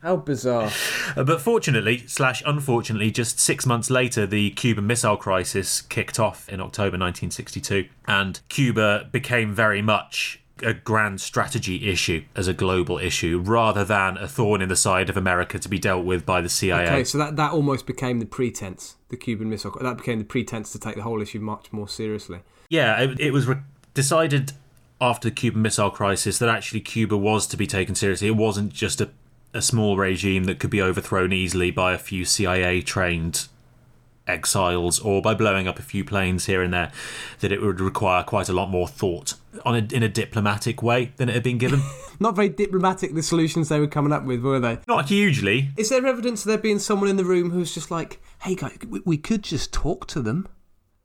[0.03, 0.71] How bizarre.
[1.15, 6.61] But fortunately, slash unfortunately, just six months later, the Cuban Missile Crisis kicked off in
[6.61, 13.43] October 1962, and Cuba became very much a grand strategy issue as a global issue
[13.45, 16.49] rather than a thorn in the side of America to be dealt with by the
[16.49, 16.87] CIA.
[16.87, 19.77] Okay, so that, that almost became the pretense, the Cuban Missile.
[19.81, 22.41] That became the pretense to take the whole issue much more seriously.
[22.69, 23.59] Yeah, it, it was re-
[23.95, 24.53] decided
[25.01, 28.29] after the Cuban Missile Crisis that actually Cuba was to be taken seriously.
[28.29, 29.11] It wasn't just a,
[29.55, 33.49] a small regime that could be overthrown easily by a few CIA trained
[34.31, 36.93] exiles or by blowing up a few planes here and there,
[37.41, 41.13] that it would require quite a lot more thought on a, in a diplomatic way
[41.17, 41.83] than it had been given.
[42.21, 44.79] Not very diplomatic, the solutions they were coming up with, were they?
[44.87, 45.71] Not hugely.
[45.77, 48.79] Is there evidence of there being someone in the room who's just like, hey, guys,
[48.89, 50.47] we, we could just talk to them?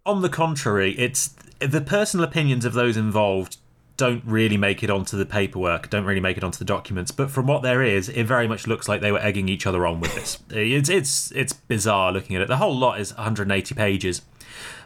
[0.05, 3.57] On the contrary, it's the personal opinions of those involved
[3.97, 7.11] don't really make it onto the paperwork, don't really make it onto the documents.
[7.11, 9.85] But from what there is, it very much looks like they were egging each other
[9.85, 10.39] on with this.
[10.49, 12.47] It's it's it's bizarre looking at it.
[12.47, 14.21] The whole lot is 180 pages,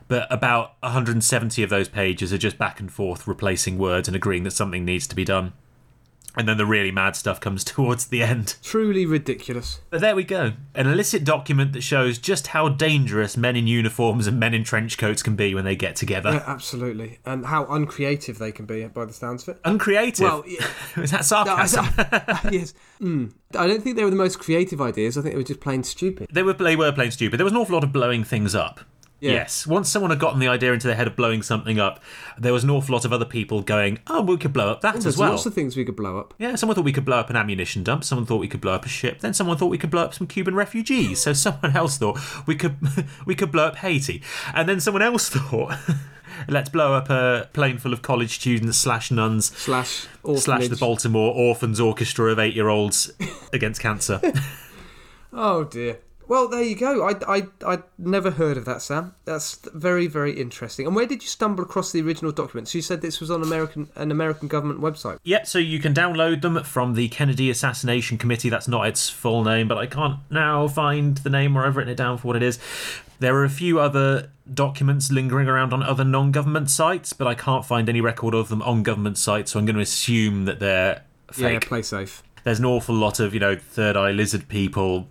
[0.08, 4.44] but about 170 of those pages are just back and forth replacing words and agreeing
[4.44, 5.54] that something needs to be done.
[6.38, 8.56] And then the really mad stuff comes towards the end.
[8.64, 9.82] Truly ridiculous.
[9.90, 10.54] But there we go.
[10.76, 14.98] An illicit document that shows just how dangerous men in uniforms and men in trench
[14.98, 16.32] coats can be when they get together.
[16.32, 17.20] Yeah, absolutely.
[17.26, 19.62] And how uncreative they can be, by the sounds of it.
[19.66, 20.24] Uncreative.
[20.24, 20.66] Well, yeah,
[20.98, 21.86] Is that sarcasm?
[22.52, 22.74] yes.
[23.02, 23.34] Mm.
[23.58, 25.18] I don't think they were the most creative ideas.
[25.18, 26.28] I think they were just plain stupid.
[26.32, 27.40] They were they were plain stupid.
[27.40, 28.82] There was an awful lot of blowing things up.
[29.22, 29.32] Yeah.
[29.34, 29.68] Yes.
[29.68, 32.02] Once someone had gotten the idea into their head of blowing something up,
[32.38, 34.90] there was an awful lot of other people going, "Oh, we could blow up that
[34.90, 36.34] oh, There's as well." lots of things we could blow up.
[36.38, 38.04] Yeah, someone thought we could blow up an ammunition dump.
[38.06, 39.20] Someone thought we could blow up a ship.
[39.20, 41.22] Then someone thought we could blow up some Cuban refugees.
[41.22, 42.18] So someone else thought
[42.48, 42.78] we could
[43.26, 44.22] we could blow up Haiti.
[44.54, 45.76] And then someone else thought,
[46.48, 50.08] let's blow up a plane full of college students slash nuns Slash
[50.38, 50.78] slash the.
[50.78, 53.12] Baltimore Orphans Orchestra of eight year olds
[53.52, 54.22] against cancer.
[55.34, 56.00] Oh dear.
[56.30, 57.10] Well, there you go.
[57.10, 59.16] I I I never heard of that, Sam.
[59.26, 60.86] That's very very interesting.
[60.86, 62.76] And where did you stumble across the original documents?
[62.76, 65.18] You said this was on American an American government website.
[65.24, 68.48] Yep, so you can download them from the Kennedy Assassination Committee.
[68.48, 71.92] That's not its full name, but I can't now find the name where I've written
[71.92, 72.60] it down for what it is.
[73.18, 77.34] There are a few other documents lingering around on other non government sites, but I
[77.34, 80.60] can't find any record of them on government sites, so I'm going to assume that
[80.60, 81.02] they're
[81.36, 82.22] Yeah, play safe.
[82.44, 85.08] There's an awful lot of, you know, third eye lizard people,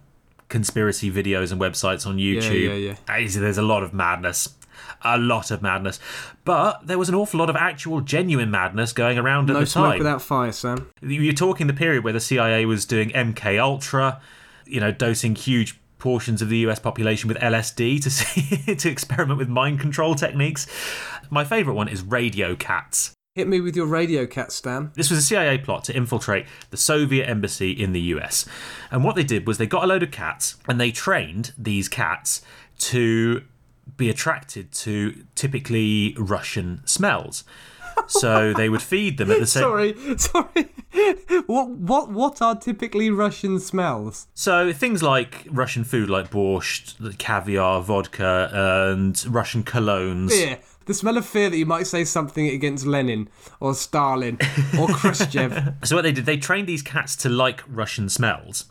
[0.48, 2.64] conspiracy videos and websites on YouTube.
[2.64, 3.18] yeah, yeah.
[3.18, 3.28] yeah.
[3.28, 4.54] There's a lot of madness.
[5.02, 6.00] A lot of madness.
[6.44, 9.66] But there was an awful lot of actual, genuine madness going around at No the
[9.66, 9.82] time.
[9.82, 10.90] No smoke without fire, Sam.
[11.00, 14.20] You're talking the period where the CIA was doing MK Ultra,
[14.66, 19.38] you know, dosing huge portions of the US population with LSD to see to experiment
[19.38, 20.66] with mind control techniques.
[21.30, 23.14] My favorite one is radio cats.
[23.38, 24.90] Hit me with your radio cat, Stan.
[24.96, 28.46] This was a CIA plot to infiltrate the Soviet embassy in the US.
[28.90, 31.88] And what they did was they got a load of cats and they trained these
[31.88, 32.42] cats
[32.80, 33.44] to
[33.96, 37.44] be attracted to typically Russian smells.
[38.08, 40.68] So they would feed them at the same Sorry, sorry.
[41.46, 44.26] what what what are typically Russian smells?
[44.34, 50.58] So things like Russian food, like borscht, caviar, vodka, and Russian colognes.
[50.88, 53.28] The smell of fear that you might say something against Lenin
[53.60, 54.38] or Stalin
[54.80, 55.74] or Khrushchev.
[55.84, 58.64] So what they did, they trained these cats to like Russian smells,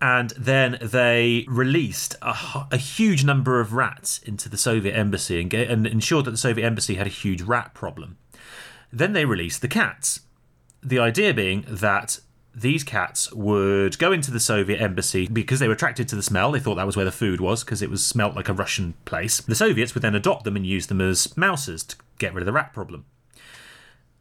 [0.00, 5.50] and then they released a, a huge number of rats into the Soviet embassy and,
[5.50, 8.16] get, and ensured that the Soviet embassy had a huge rat problem.
[8.90, 10.20] Then they released the cats.
[10.82, 12.20] The idea being that
[12.54, 16.52] these cats would go into the Soviet embassy because they were attracted to the smell.
[16.52, 18.94] They thought that was where the food was because it was smelt like a Russian
[19.04, 19.40] place.
[19.40, 22.46] The Soviets would then adopt them and use them as mouses to get rid of
[22.46, 23.04] the rat problem.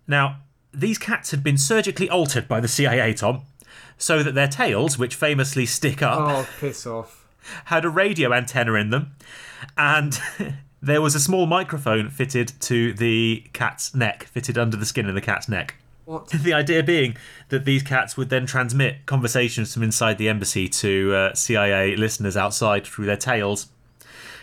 [0.08, 0.38] Now,
[0.74, 3.42] these cats had been surgically altered by the CIA, Tom,
[3.98, 7.28] so that their tails, which famously stick up, Oh, piss off.
[7.66, 9.12] had a radio antenna in them,
[9.78, 10.20] and
[10.82, 15.14] there was a small microphone fitted to the cat's neck, fitted under the skin of
[15.16, 15.76] the cat's neck.
[16.06, 16.30] What?
[16.44, 17.16] The idea being
[17.50, 22.36] that these cats would then transmit conversations from inside the embassy to uh, CIA listeners
[22.36, 23.68] outside through their tails.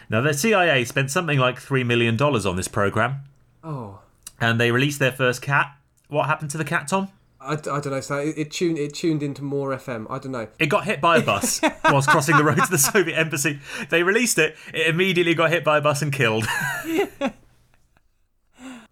[0.08, 3.20] Now, the CIA spent something like $3 million on this program,
[3.62, 4.00] Oh.
[4.40, 5.76] and they released their first cat.
[6.08, 7.08] What happened to the cat, Tom?
[7.40, 8.00] I, I don't know.
[8.00, 10.06] So it, it tuned it tuned into more FM.
[10.10, 10.48] I don't know.
[10.58, 13.60] It got hit by a bus whilst crossing the road to the Soviet embassy.
[13.88, 14.56] They released it.
[14.74, 16.46] It immediately got hit by a bus and killed.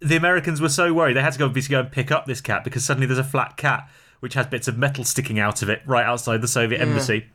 [0.01, 2.41] the Americans were so worried they had to go obviously go and pick up this
[2.41, 3.89] cat because suddenly there's a flat cat
[4.19, 7.25] which has bits of metal sticking out of it right outside the Soviet embassy.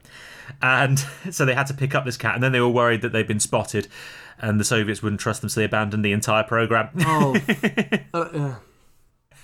[0.61, 0.99] And
[1.31, 3.27] so they had to pick up this cat, and then they were worried that they'd
[3.27, 3.89] been spotted,
[4.39, 6.91] and the Soviets wouldn't trust them, so they abandoned the entire program.
[7.01, 7.37] Oh.
[8.15, 8.55] uh, uh,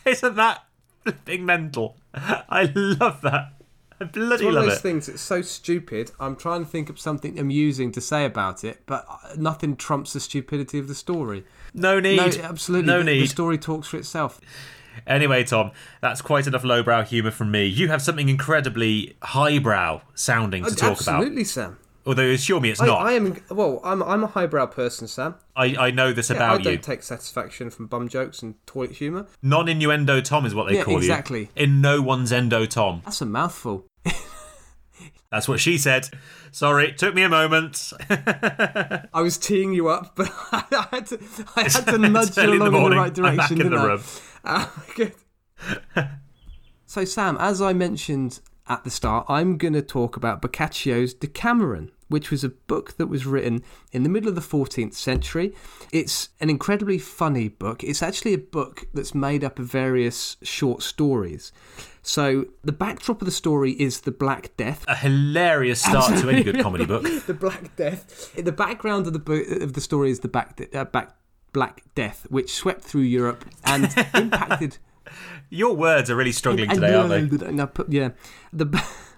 [0.05, 0.65] Isn't that
[1.03, 1.97] flipping mental?
[2.15, 3.53] I love that.
[4.03, 4.81] I bloody it's one of those it.
[4.81, 6.11] things that's so stupid.
[6.19, 10.13] I'm trying to think of something amusing to say about it, but uh, nothing trumps
[10.15, 11.45] the stupidity of the story.
[11.75, 12.17] No need.
[12.17, 12.87] No, absolutely.
[12.87, 13.23] No the, need.
[13.23, 14.41] The story talks for itself.
[15.07, 15.71] Anyway, Tom,
[16.01, 17.67] that's quite enough lowbrow humour from me.
[17.67, 21.17] You have something incredibly highbrow sounding to talk about.
[21.17, 21.79] Absolutely, Sam.
[22.07, 23.03] Although assure me it's I, not.
[23.07, 23.81] I am well.
[23.85, 25.35] I'm I'm a highbrow person, Sam.
[25.55, 26.61] I, I know this I about you.
[26.61, 26.79] I don't you.
[26.79, 29.27] take satisfaction from bum jokes and toilet humour.
[29.43, 31.39] Non innuendo Tom is what they Yeah, call exactly.
[31.41, 31.45] you.
[31.45, 31.63] Exactly.
[31.65, 33.03] In no one's endo Tom.
[33.05, 33.87] That's a mouthful.
[35.31, 36.09] That's what she said.
[36.53, 37.93] Sorry, it took me a moment.
[38.11, 41.21] I was teeing you up, but I had to
[41.57, 43.61] I had to nudge you early in along the in the right direction.
[43.61, 44.03] in the room.
[44.45, 45.15] Ah, good.
[46.87, 51.93] so, Sam, as I mentioned at the start, I'm going to talk about Boccaccio's Decameron,
[52.11, 55.55] which was a book that was written in the middle of the 14th century.
[55.93, 57.85] It's an incredibly funny book.
[57.85, 61.53] It's actually a book that's made up of various short stories.
[62.03, 66.43] So, the backdrop of the story is the Black Death, A hilarious start to any
[66.43, 67.03] good comedy book.
[67.27, 68.35] the Black Death.
[68.35, 71.15] The background of the book of the story is the back, uh, back
[71.53, 73.85] Black Death, which swept through Europe and
[74.15, 74.79] impacted
[75.51, 77.65] Your words are really struggling today, know aren't they?
[77.67, 78.11] but yeah,
[78.53, 78.67] the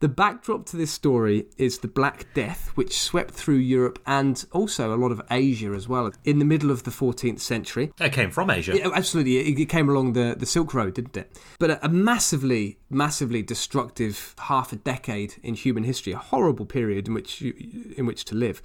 [0.00, 4.94] the backdrop to this story is the Black Death, which swept through Europe and also
[4.94, 7.92] a lot of Asia as well in the middle of the 14th century.
[8.00, 8.76] It came from Asia.
[8.76, 11.38] Yeah, absolutely, it, it came along the, the Silk Road, didn't it?
[11.58, 17.08] But a, a massively, massively destructive half a decade in human history, a horrible period
[17.08, 18.62] in which you, in which to live.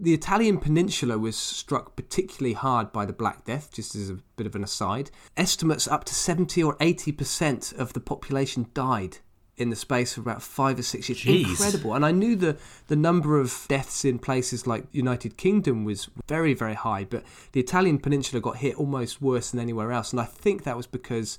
[0.00, 4.46] The Italian peninsula was struck particularly hard by the Black Death, just as a bit
[4.48, 5.12] of an aside.
[5.36, 9.18] Estimates up to 70 or 80% of the population died
[9.56, 11.20] in the space of about five or six years.
[11.20, 11.50] Jeez.
[11.50, 11.94] Incredible.
[11.94, 12.56] And I knew the,
[12.88, 17.22] the number of deaths in places like United Kingdom was very, very high, but
[17.52, 20.10] the Italian peninsula got hit almost worse than anywhere else.
[20.12, 21.38] And I think that was because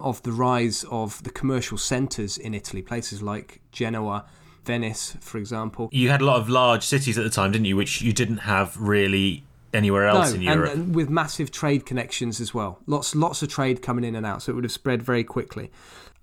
[0.00, 4.24] of the rise of the commercial centres in Italy, places like Genoa,
[4.64, 5.88] Venice, for example.
[5.92, 7.76] You had a lot of large cities at the time, didn't you?
[7.76, 10.72] Which you didn't have really anywhere else in and, Europe.
[10.72, 12.80] and with massive trade connections as well.
[12.86, 15.70] Lots, lots of trade coming in and out, so it would have spread very quickly.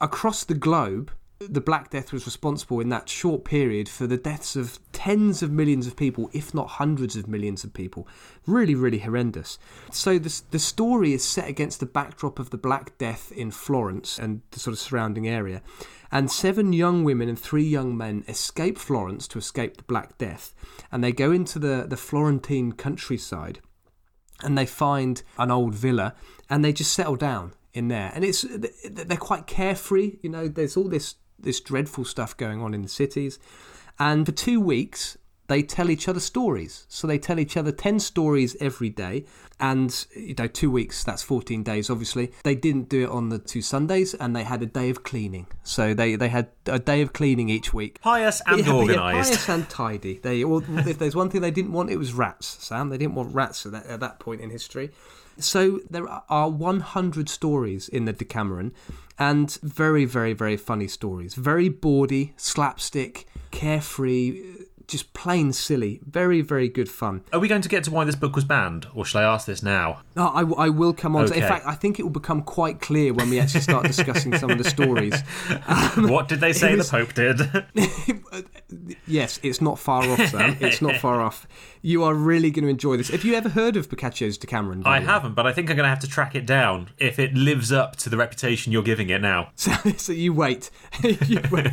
[0.02, 4.58] Across the globe, the Black Death was responsible in that short period for the deaths
[4.58, 8.08] of tens of millions of people, if not hundreds of millions of people.
[8.46, 9.58] Really, really horrendous.
[9.90, 14.20] So the, the story is set against the backdrop of the Black Death in Florence
[14.20, 15.62] and the sort of surrounding area.
[16.12, 20.54] And seven young women and three young men escape Florence to escape the Black Death.
[20.92, 23.60] And they go into the, the Florentine countryside
[24.44, 26.16] and they find an old villa
[26.50, 28.46] and they just settle down in there and it's
[28.90, 32.90] they're quite carefree you know there's all this this dreadful stuff going on in the
[32.90, 33.40] cities
[33.98, 35.18] and for two weeks
[35.48, 39.26] they tell each other stories so they tell each other 10 stories every day
[39.60, 43.40] and you know two weeks that's 14 days obviously they didn't do it on the
[43.40, 47.02] two sundays and they had a day of cleaning so they they had a day
[47.02, 49.32] of cleaning each week Pious and yeah, yeah, organised.
[49.32, 50.20] pious and tidy.
[50.20, 52.58] They, well, if there's one thing they didn't want, it was rats.
[52.62, 54.92] Sam, they didn't want rats at that, at that point in history.
[55.40, 58.74] So there are 100 stories in the Decameron,
[59.18, 61.36] and very, very, very funny stories.
[61.36, 64.59] Very bawdy, slapstick, carefree,
[64.90, 66.02] just plain silly.
[66.06, 67.22] Very, very good fun.
[67.32, 69.46] Are we going to get to why this book was banned, or shall I ask
[69.46, 70.02] this now?
[70.16, 71.28] No, I, I will come on.
[71.28, 74.38] To, in fact, I think it will become quite clear when we actually start discussing
[74.38, 75.22] some of the stories.
[75.96, 78.26] what did they say was- the um, Pope did?
[79.08, 80.56] Yes, it's not far off, Sam.
[80.60, 81.48] It's not far off.
[81.82, 83.10] You are really going to enjoy this.
[83.10, 84.84] Have you ever heard of Boccaccio's Decameron?
[84.86, 87.34] I haven't, but I think I'm going to have to track it down if it
[87.34, 89.52] lives up to the reputation you're giving it now.
[89.56, 90.70] So, so you wait.
[91.04, 91.68] you wait.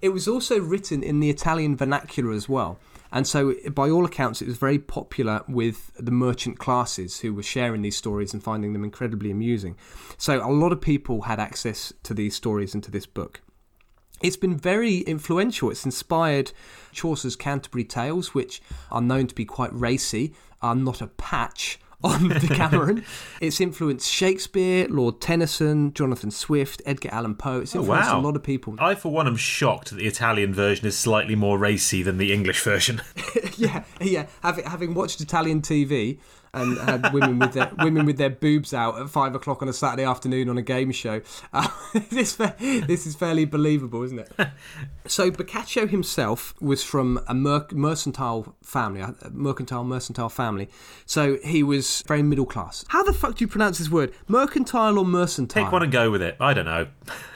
[0.00, 2.78] It was also written in the Italian vernacular as well.
[3.14, 7.42] And so, by all accounts, it was very popular with the merchant classes who were
[7.42, 9.76] sharing these stories and finding them incredibly amusing.
[10.16, 13.42] So, a lot of people had access to these stories and to this book.
[14.22, 15.70] It's been very influential.
[15.70, 16.52] It's inspired
[16.92, 20.32] Chaucer's Canterbury Tales, which are known to be quite racy,
[20.62, 23.04] are not a patch on Decameron.
[23.40, 27.60] it's influenced Shakespeare, Lord Tennyson, Jonathan Swift, Edgar Allan Poe.
[27.60, 28.20] It's oh, influenced wow.
[28.20, 28.76] a lot of people.
[28.78, 32.32] I, for one, am shocked that the Italian version is slightly more racy than the
[32.32, 33.02] English version.
[33.56, 34.26] yeah, yeah.
[34.42, 36.18] Having, having watched Italian TV
[36.54, 39.72] and had women with their women with their boobs out at five o'clock on a
[39.72, 41.22] Saturday afternoon on a game show,
[41.52, 41.66] uh,
[42.10, 44.32] this this is fairly believable, isn't it?
[45.06, 50.68] so Boccaccio himself was from a mer- mercantile family, a mercantile mercantile family.
[51.06, 52.84] So he was very middle class.
[52.88, 54.12] How the fuck do you pronounce this word?
[54.28, 55.64] Mercantile or mercantile?
[55.64, 56.36] Take one and go with it.
[56.38, 56.86] I don't know.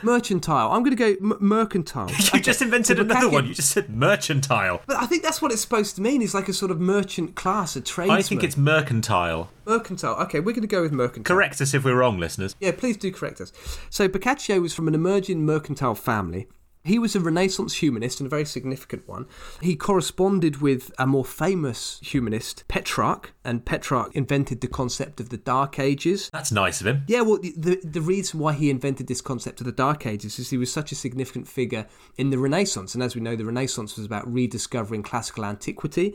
[0.02, 0.72] mercantile.
[0.72, 2.10] I'm going to go m- mercantile.
[2.36, 3.46] You just invented So another Boccaccio- one.
[3.46, 4.82] You just said mercantile.
[4.86, 6.20] But I think that's what it's supposed to mean.
[6.20, 8.18] It's like a sort of merchant class, a tradesman.
[8.18, 9.05] I think it's mercantile.
[9.09, 9.50] Mercantile.
[9.64, 10.14] Mercantile.
[10.22, 11.34] Okay, we're going to go with mercantile.
[11.34, 12.54] Correct us if we're wrong, listeners.
[12.61, 13.52] Yeah, please do correct us.
[13.90, 16.48] So Boccaccio was from an emerging mercantile family.
[16.84, 19.26] He was a Renaissance humanist and a very significant one.
[19.61, 25.36] He corresponded with a more famous humanist, Petrarch, and Petrarch invented the concept of the
[25.36, 26.30] Dark Ages.
[26.32, 27.02] That's nice of him.
[27.09, 30.38] Yeah, well, the, the, the reason why he invented this concept of the Dark Ages
[30.38, 31.88] is he was such a significant figure
[32.18, 32.94] in the Renaissance.
[32.94, 36.14] And as we know, the Renaissance was about rediscovering classical antiquity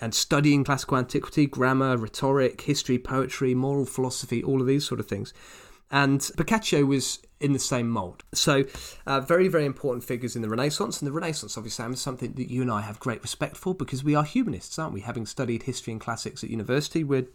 [0.00, 5.06] and studying classical antiquity, grammar, rhetoric, history, poetry, moral philosophy, all of these sort of
[5.06, 5.32] things.
[5.90, 8.24] And Boccaccio was in the same mould.
[8.32, 8.64] So,
[9.06, 11.00] uh, very, very important figures in the Renaissance.
[11.00, 13.74] And the Renaissance, obviously, Sam, is something that you and I have great respect for
[13.74, 15.02] because we are humanists, aren't we?
[15.02, 17.26] Having studied history and classics at university, we're,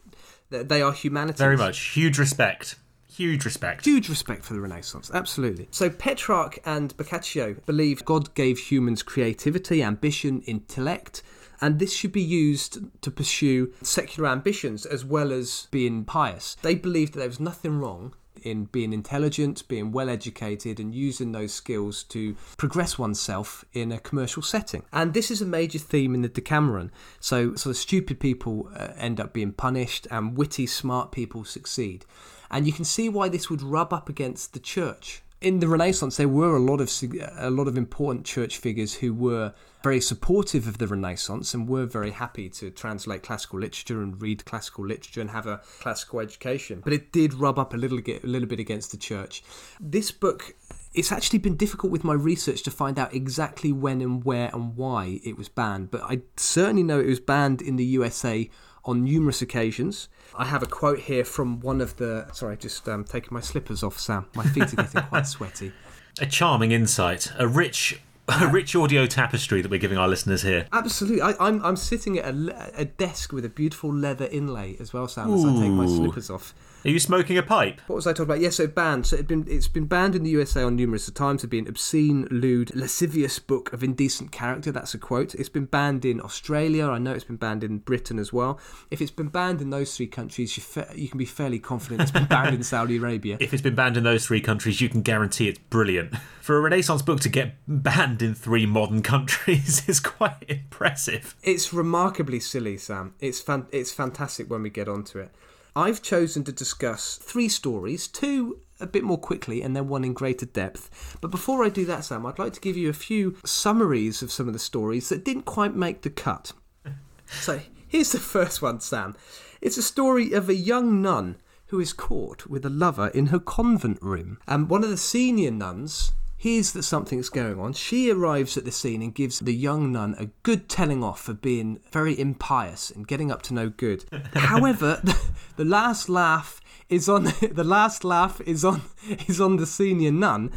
[0.49, 1.39] they are humanities.
[1.39, 1.79] Very much.
[1.79, 2.75] Huge respect.
[3.11, 3.85] Huge respect.
[3.85, 5.67] Huge respect for the Renaissance, absolutely.
[5.71, 11.21] So Petrarch and Boccaccio believed God gave humans creativity, ambition, intellect,
[11.61, 16.57] and this should be used to pursue secular ambitions as well as being pious.
[16.61, 21.31] They believed that there was nothing wrong in being intelligent, being well educated, and using
[21.31, 24.83] those skills to progress oneself in a commercial setting.
[24.91, 26.91] And this is a major theme in the Decameron.
[27.19, 32.05] So, sort of stupid people uh, end up being punished, and witty, smart people succeed.
[32.49, 35.21] And you can see why this would rub up against the church.
[35.41, 36.91] In the Renaissance, there were a lot of
[37.37, 41.87] a lot of important church figures who were very supportive of the Renaissance and were
[41.87, 46.81] very happy to translate classical literature and read classical literature and have a classical education.
[46.83, 49.43] But it did rub up a little, a little bit against the church.
[49.79, 50.53] This book
[50.93, 54.75] it's actually been difficult with my research to find out exactly when and where and
[54.75, 58.49] why it was banned, but I certainly know it was banned in the USA
[58.85, 60.09] on numerous occasions.
[60.35, 62.27] I have a quote here from one of the.
[62.33, 64.25] Sorry, just um, taking my slippers off, Sam.
[64.35, 65.71] My feet are getting quite sweaty.
[66.19, 68.01] A charming insight, a rich.
[68.39, 70.65] A rich audio tapestry that we're giving our listeners here.
[70.71, 74.93] Absolutely, I, I'm I'm sitting at a, a desk with a beautiful leather inlay as
[74.93, 75.33] well, Sam.
[75.33, 76.53] As I take my slippers off.
[76.83, 77.79] Are you smoking a pipe?
[77.85, 78.39] What was I talking about?
[78.39, 79.05] Yes, so banned.
[79.05, 81.43] So it been it's been banned in the USA on numerous times.
[81.43, 84.71] It's been obscene, lewd, lascivious book of indecent character.
[84.71, 85.35] That's a quote.
[85.35, 86.87] It's been banned in Australia.
[86.87, 88.59] I know it's been banned in Britain as well.
[88.89, 92.01] If it's been banned in those three countries, you, fa- you can be fairly confident
[92.01, 93.37] it's been banned in Saudi Arabia.
[93.39, 96.15] If it's been banned in those three countries, you can guarantee it's brilliant.
[96.41, 101.35] For a Renaissance book to get banned in three modern countries is quite impressive.
[101.43, 103.13] It's remarkably silly, Sam.
[103.19, 105.29] It's fan- it's fantastic when we get onto it.
[105.75, 110.13] I've chosen to discuss three stories, two a bit more quickly and then one in
[110.13, 111.17] greater depth.
[111.21, 114.31] But before I do that, Sam, I'd like to give you a few summaries of
[114.31, 116.53] some of the stories that didn't quite make the cut.
[117.27, 119.15] So here's the first one, Sam.
[119.61, 123.39] It's a story of a young nun who is caught with a lover in her
[123.39, 124.37] convent room.
[124.49, 126.11] And one of the senior nuns
[126.41, 127.71] hears that something's going on.
[127.71, 131.35] She arrives at the scene and gives the young nun a good telling off for
[131.35, 134.05] being very impious and getting up to no good.
[134.33, 135.15] However, the,
[135.57, 138.81] the last laugh is on the last laugh is on
[139.27, 140.51] is on the senior nun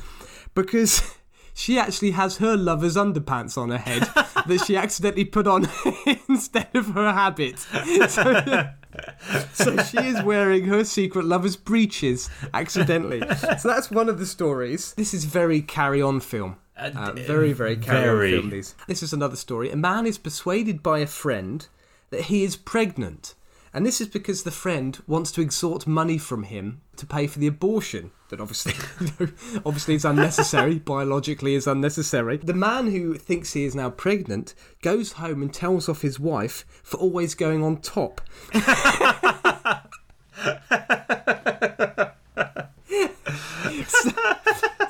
[0.54, 1.16] because
[1.52, 4.08] she actually has her lover's underpants on her head
[4.46, 5.68] that she accidentally put on
[6.34, 7.58] instead of her habit.
[7.58, 8.68] So,
[9.52, 13.20] so she is wearing her secret lover's breeches accidentally.
[13.58, 14.94] So that's one of the stories.
[14.94, 16.56] This is very carry on film.
[16.76, 18.34] Uh, very, very carry very.
[18.34, 18.50] on film.
[18.50, 18.74] These.
[18.88, 19.70] This is another story.
[19.70, 21.66] A man is persuaded by a friend
[22.10, 23.34] that he is pregnant.
[23.72, 27.40] And this is because the friend wants to extort money from him to pay for
[27.40, 28.74] the abortion that obviously
[29.64, 32.38] obviously is unnecessary, biologically is unnecessary.
[32.38, 36.64] The man who thinks he is now pregnant goes home and tells off his wife
[36.82, 38.20] for always going on top.
[43.86, 44.10] so,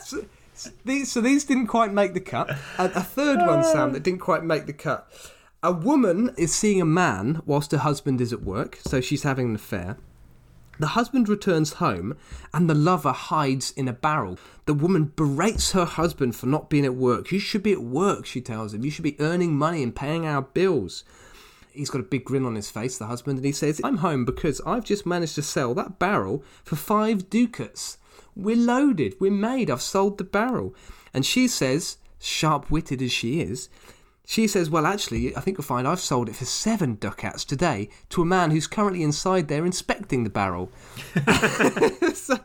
[0.03, 0.25] so-
[0.57, 2.49] so these, so these didn't quite make the cut.
[2.79, 5.11] And a third one, Sam, that didn't quite make the cut.
[5.65, 9.49] A woman is seeing a man whilst her husband is at work, so she's having
[9.49, 9.97] an affair.
[10.79, 12.17] The husband returns home
[12.53, 14.39] and the lover hides in a barrel.
[14.67, 17.31] The woman berates her husband for not being at work.
[17.31, 18.85] You should be at work, she tells him.
[18.85, 21.05] You should be earning money and paying our bills.
[21.73, 24.25] He's got a big grin on his face, the husband, and he says, I'm home
[24.25, 27.99] because I've just managed to sell that barrel for five ducats.
[28.37, 30.75] We're loaded, we're made, I've sold the barrel.
[31.13, 33.69] And she says, sharp witted as she is,
[34.27, 37.89] she says, Well, actually, I think you'll find I've sold it for seven ducats today
[38.11, 40.71] to a man who's currently inside there inspecting the barrel.
[42.15, 42.39] so,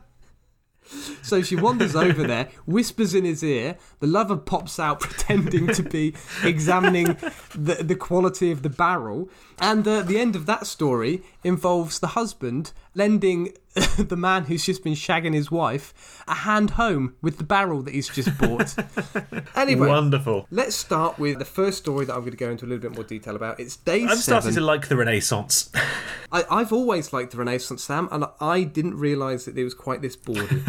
[1.22, 3.78] so she wanders over there, whispers in his ear.
[4.00, 7.18] The lover pops out, pretending to be examining
[7.56, 9.30] the, the quality of the barrel.
[9.60, 13.54] And uh, the end of that story involves the husband lending
[13.98, 17.94] the man who's just been shagging his wife a hand home with the barrel that
[17.94, 18.76] he's just bought.
[19.56, 20.48] anyway, Wonderful.
[20.50, 22.96] Let's start with the first story that I'm going to go into a little bit
[22.96, 23.60] more detail about.
[23.60, 24.22] It's day I'm seven.
[24.22, 25.72] starting to like the Renaissance.
[26.32, 30.02] I, I've always liked the Renaissance, Sam, and I didn't realise that it was quite
[30.02, 30.64] this bawdy.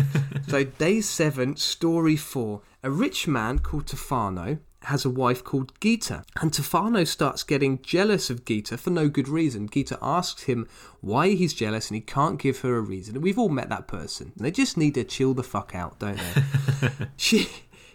[0.49, 2.63] so, day seven, story four.
[2.83, 8.31] A rich man called Tefano has a wife called Gita, and Tefano starts getting jealous
[8.31, 9.69] of Gita for no good reason.
[9.69, 10.67] Gita asks him
[11.01, 13.15] why he's jealous, and he can't give her a reason.
[13.15, 14.33] And we've all met that person.
[14.37, 16.91] They just need to chill the fuck out, don't they?
[17.17, 17.49] she.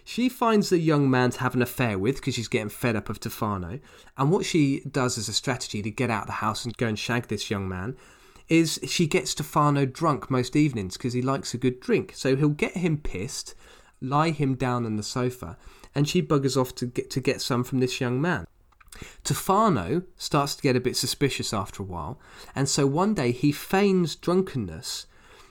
[0.08, 3.10] She finds the young man to have an affair with because she's getting fed up
[3.10, 3.80] of Tefano.
[4.16, 6.86] And what she does as a strategy to get out of the house and go
[6.86, 7.96] and shag this young man
[8.48, 12.12] is she gets Stefano drunk most evenings because he likes a good drink.
[12.14, 13.56] So he'll get him pissed,
[14.00, 15.56] lie him down on the sofa,
[15.96, 18.46] and she buggers off to get to get some from this young man.
[19.24, 22.20] Tefano starts to get a bit suspicious after a while,
[22.54, 25.06] and so one day he feigns drunkenness,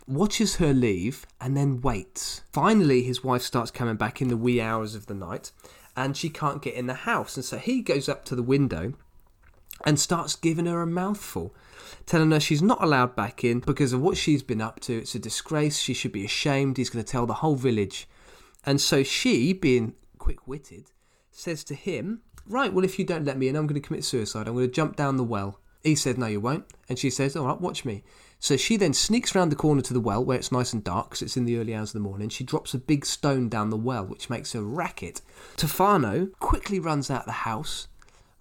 [0.08, 2.42] watches her leave, and then waits.
[2.54, 5.52] Finally, his wife starts coming back in the wee hours of the night,
[5.98, 8.94] and she can't get in the house, and so he goes up to the window
[9.84, 11.56] and starts giving her a mouthful,
[12.06, 15.00] telling her she's not allowed back in because of what she's been up to.
[15.00, 15.80] It's a disgrace.
[15.80, 16.78] She should be ashamed.
[16.78, 18.08] He's going to tell the whole village.
[18.64, 19.94] And so she, being
[20.26, 20.90] quick witted,
[21.30, 24.04] says to him, Right, well, if you don't let me in, I'm going to commit
[24.04, 24.48] suicide.
[24.48, 25.60] I'm going to jump down the well.
[25.84, 26.66] He said, No, you won't.
[26.90, 28.04] And she says, All right, watch me.
[28.40, 31.10] So she then sneaks around the corner to the well where it's nice and dark
[31.10, 32.30] because it's in the early hours of the morning.
[32.30, 35.22] She drops a big stone down the well, which makes a racket.
[35.58, 37.88] Tofano quickly runs out of the house,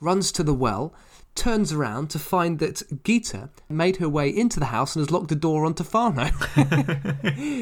[0.01, 0.95] runs to the well,
[1.35, 5.29] turns around to find that Gita made her way into the house and has locked
[5.29, 6.33] the door on Tofano.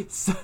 [0.08, 0.36] so,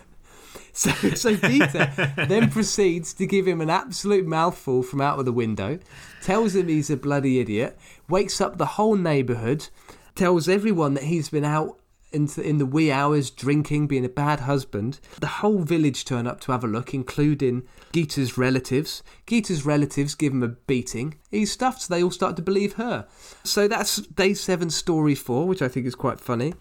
[0.79, 5.81] so, so then proceeds to give him an absolute mouthful from out of the window,
[6.23, 7.77] tells him he's a bloody idiot,
[8.09, 9.69] wakes up the whole neighbourhood,
[10.15, 11.81] tells everyone that he's been out
[12.13, 15.01] in the, in the wee hours drinking, being a bad husband.
[15.21, 19.03] The whole village turn up to have a look, including Gita's relatives.
[19.27, 21.17] Gita's relatives give him a beating.
[21.31, 23.07] He's stuffed, so they all start to believe her.
[23.43, 26.55] So that's day seven, story four, which I think is quite funny.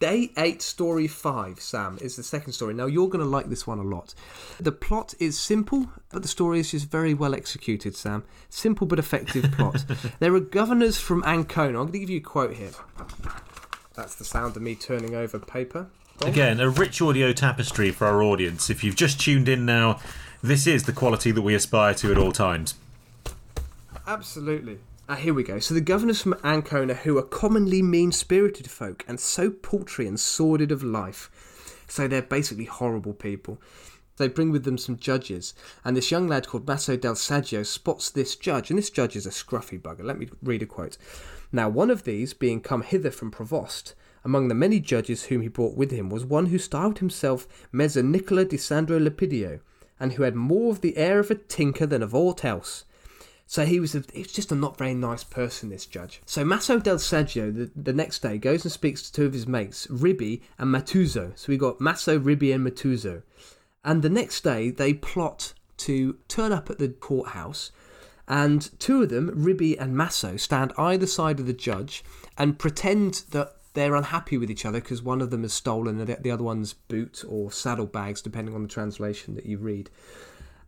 [0.00, 2.72] Day 8, Story 5, Sam, is the second story.
[2.72, 4.14] Now, you're going to like this one a lot.
[4.58, 8.24] The plot is simple, but the story is just very well executed, Sam.
[8.48, 9.84] Simple but effective plot.
[10.18, 11.78] there are governors from Ancona.
[11.78, 12.70] I'm going to give you a quote here.
[13.94, 15.88] That's the sound of me turning over paper.
[16.22, 18.70] Again, a rich audio tapestry for our audience.
[18.70, 20.00] If you've just tuned in now,
[20.42, 22.74] this is the quality that we aspire to at all times.
[24.06, 24.78] Absolutely.
[25.12, 25.58] Ah, here we go.
[25.58, 30.70] So the governors from Ancona, who are commonly mean-spirited folk and so paltry and sordid
[30.70, 33.60] of life, so they're basically horrible people.
[34.18, 35.52] They bring with them some judges,
[35.84, 39.26] and this young lad called Masso del Saggio spots this judge, and this judge is
[39.26, 40.04] a scruffy bugger.
[40.04, 40.96] Let me read a quote.
[41.50, 45.48] Now, one of these, being come hither from Provost, among the many judges whom he
[45.48, 49.58] brought with him, was one who styled himself Messer Nicola di Sandro Lepidio,
[49.98, 52.84] and who had more of the air of a tinker than of aught else.
[53.50, 56.22] So he was, a, he was just a not very nice person, this judge.
[56.24, 59.48] So Masso del Saggio, the, the next day, goes and speaks to two of his
[59.48, 61.36] mates, Ribby and Matuzzo.
[61.36, 63.24] So we got Masso, Ribby, and Matuzzo.
[63.84, 67.72] And the next day, they plot to turn up at the courthouse.
[68.28, 72.04] And two of them, Ribby and Masso, stand either side of the judge
[72.38, 76.30] and pretend that they're unhappy with each other because one of them has stolen the
[76.30, 79.90] other one's boot or saddlebags, depending on the translation that you read.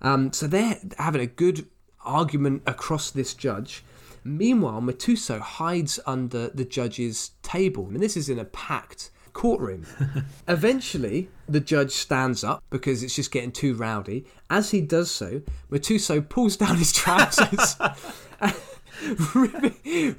[0.01, 1.68] Um, so they're having a good
[2.05, 3.84] argument across this judge.
[4.24, 7.86] Meanwhile, Matuzzo hides under the judge's table.
[7.86, 9.86] and this is in a packed courtroom.
[10.48, 14.24] Eventually, the judge stands up because it's just getting too rowdy.
[14.48, 17.76] As he does so, Matuzzo pulls down his trousers.
[19.34, 20.14] Ribby,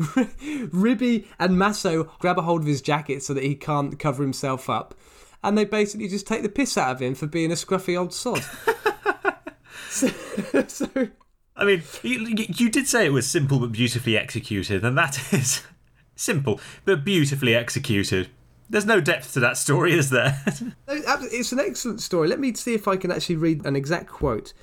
[0.72, 4.70] Ribby and Masso grab a hold of his jacket so that he can't cover himself
[4.70, 4.94] up,
[5.44, 8.14] and they basically just take the piss out of him for being a scruffy old
[8.14, 8.44] sod.
[9.90, 10.08] so,
[10.68, 10.90] so
[11.56, 15.62] I mean, you, you did say it was simple but beautifully executed, and that is
[16.16, 18.30] simple but beautifully executed.
[18.70, 20.42] There's no depth to that story, is there?
[20.88, 22.28] it's an excellent story.
[22.28, 24.54] Let me see if I can actually read an exact quote.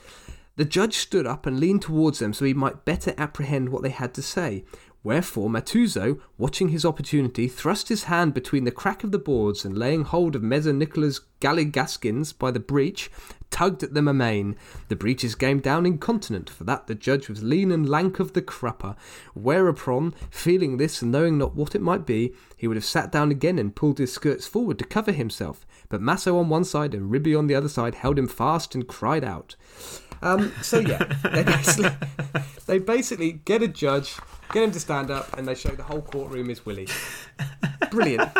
[0.56, 3.90] The judge stood up and leaned towards them so he might better apprehend what they
[3.90, 4.64] had to say.
[5.02, 9.78] Wherefore Matuzzo, watching his opportunity, thrust his hand between the crack of the boards and
[9.78, 13.10] laying hold of Messer Nicola's galligaskins by the breech,
[13.50, 14.56] tugged at them amain.
[14.88, 18.42] The breeches came down incontinent, for that the judge was lean and lank of the
[18.42, 18.96] crupper.
[19.34, 23.30] Whereupon, feeling this and knowing not what it might be, he would have sat down
[23.30, 25.66] again and pulled his skirts forward to cover himself.
[25.88, 28.86] But Masso on one side and Ribby on the other side held him fast and
[28.86, 29.56] cried out.
[30.22, 31.90] Um, so yeah, they basically,
[32.66, 34.16] they basically get a judge
[34.52, 36.88] Get him to stand up, and they show the whole courtroom is Willie.
[37.90, 38.30] Brilliant.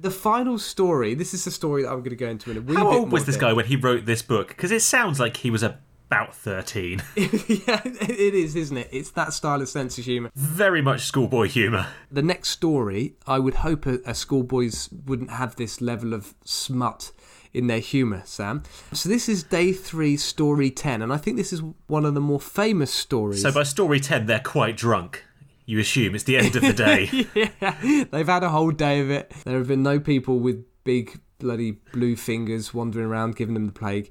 [0.00, 1.14] The final story.
[1.14, 3.12] This is the story that I'm going to go into in a wee How old
[3.12, 4.48] was this guy when he wrote this book?
[4.48, 7.02] Because it sounds like he was about 13.
[7.16, 8.88] yeah, it is, isn't it?
[8.92, 10.30] It's that style of sense of humour.
[10.34, 11.88] Very much schoolboy humour.
[12.10, 17.12] The next story, I would hope a, a schoolboys wouldn't have this level of smut
[17.52, 18.62] in their humour, Sam.
[18.92, 22.20] So this is day three, story 10, and I think this is one of the
[22.20, 23.42] more famous stories.
[23.42, 25.24] So by story 10, they're quite drunk.
[25.68, 27.26] You assume it's the end of the day.
[27.34, 29.30] yeah, they've had a whole day of it.
[29.44, 33.72] There have been no people with big bloody blue fingers wandering around giving them the
[33.72, 34.10] plague.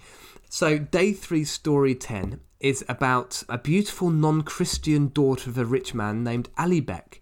[0.49, 5.95] So, day three, story 10 is about a beautiful non Christian daughter of a rich
[5.95, 7.21] man named Alibek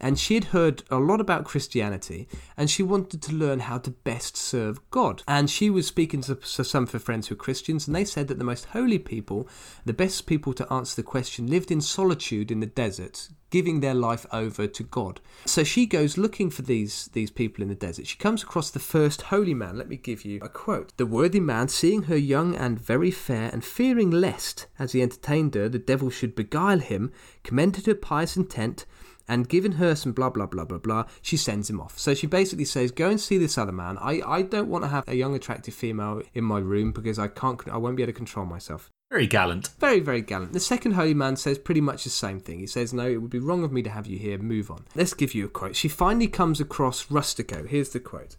[0.00, 2.26] and she had heard a lot about Christianity
[2.56, 5.22] and she wanted to learn how to best serve God.
[5.28, 8.28] And she was speaking to, some of her friends who were Christians, and they said
[8.28, 9.48] that the most holy people,
[9.84, 13.94] the best people to answer the question, lived in solitude in the desert, giving their
[13.94, 15.20] life over to God.
[15.44, 18.06] So she goes looking for these these people in the desert.
[18.06, 19.76] She comes across the first holy man.
[19.76, 20.96] Let me give you a quote.
[20.96, 25.54] The worthy man, seeing her young and very fair, and fearing lest, as he entertained
[25.54, 28.86] her, the devil should beguile him, commended her pious intent
[29.30, 31.96] and given her some blah blah blah blah blah, she sends him off.
[31.96, 33.96] So she basically says, "Go and see this other man.
[33.98, 37.28] I, I don't want to have a young attractive female in my room because I
[37.28, 39.70] can't I won't be able to control myself." Very gallant.
[39.80, 40.52] Very, very gallant.
[40.52, 42.60] The second holy man says pretty much the same thing.
[42.60, 44.38] He says, No, it would be wrong of me to have you here.
[44.38, 44.84] Move on.
[44.94, 45.74] Let's give you a quote.
[45.74, 47.66] She finally comes across Rustico.
[47.68, 48.36] Here's the quote.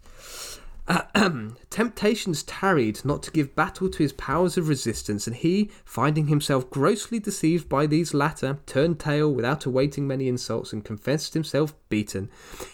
[1.70, 6.70] Temptations tarried not to give battle to his powers of resistance, and he, finding himself
[6.70, 12.30] grossly deceived by these latter, turned tail without awaiting many insults and confessed himself beaten.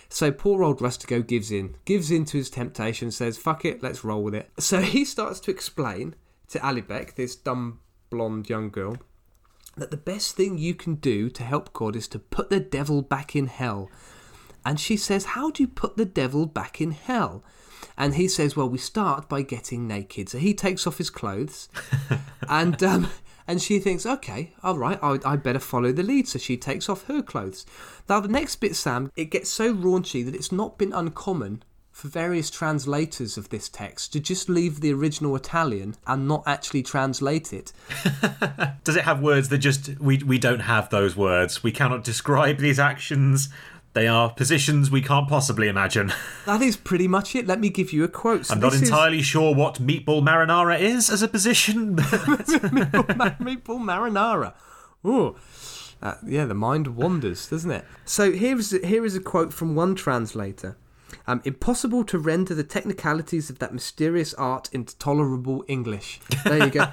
[0.08, 4.04] So poor old Rustico gives in, gives in to his temptation, says, fuck it, let's
[4.04, 4.50] roll with it.
[4.58, 6.14] So he starts to explain
[6.48, 7.80] to Alibek, this dumb
[8.10, 8.96] blonde young girl,
[9.76, 13.02] that the best thing you can do to help God is to put the devil
[13.02, 13.90] back in hell.
[14.64, 17.42] And she says, How do you put the devil back in hell?
[17.96, 20.28] And he says, Well, we start by getting naked.
[20.28, 21.68] So he takes off his clothes
[22.48, 22.82] and.
[22.82, 23.10] Um,
[23.50, 26.28] and she thinks, okay, all right, I, I better follow the lead.
[26.28, 27.64] So she takes off her clothes.
[28.06, 31.62] Now, the next bit, Sam, it gets so raunchy that it's not been uncommon
[31.98, 36.80] for various translators of this text to just leave the original Italian and not actually
[36.80, 37.72] translate it.
[38.84, 41.64] Does it have words that just we we don't have those words?
[41.64, 43.48] We cannot describe these actions.
[43.94, 46.12] They are positions we can't possibly imagine.
[46.46, 47.48] That is pretty much it.
[47.48, 48.46] Let me give you a quote.
[48.46, 51.96] So I'm not this is- entirely sure what meatball marinara is as a position.
[51.96, 52.06] but-
[53.42, 54.54] meatball marinara.
[55.04, 55.34] Ooh.
[56.00, 57.84] Uh, yeah, the mind wanders, doesn't it?
[58.04, 60.76] So here is here is a quote from one translator.
[61.26, 66.20] Um, impossible to render the technicalities of that mysterious art into tolerable English.
[66.44, 66.86] There you go.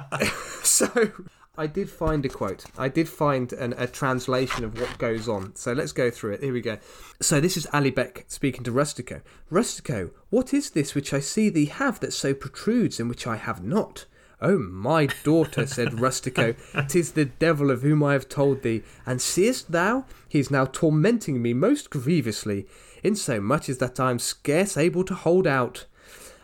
[0.62, 1.12] so
[1.58, 2.64] I did find a quote.
[2.78, 5.56] I did find an, a translation of what goes on.
[5.56, 6.42] So let's go through it.
[6.42, 6.78] Here we go.
[7.20, 9.22] So this is Alibek speaking to Rustico.
[9.50, 13.36] Rustico, what is this which I see thee have that so protrudes and which I
[13.36, 14.06] have not?
[14.40, 16.54] Oh, my daughter, said Rustico,
[16.88, 18.84] tis the devil of whom I have told thee.
[19.04, 22.68] And seest thou, he is now tormenting me most grievously,
[23.02, 25.86] insomuch as that I am scarce able to hold out.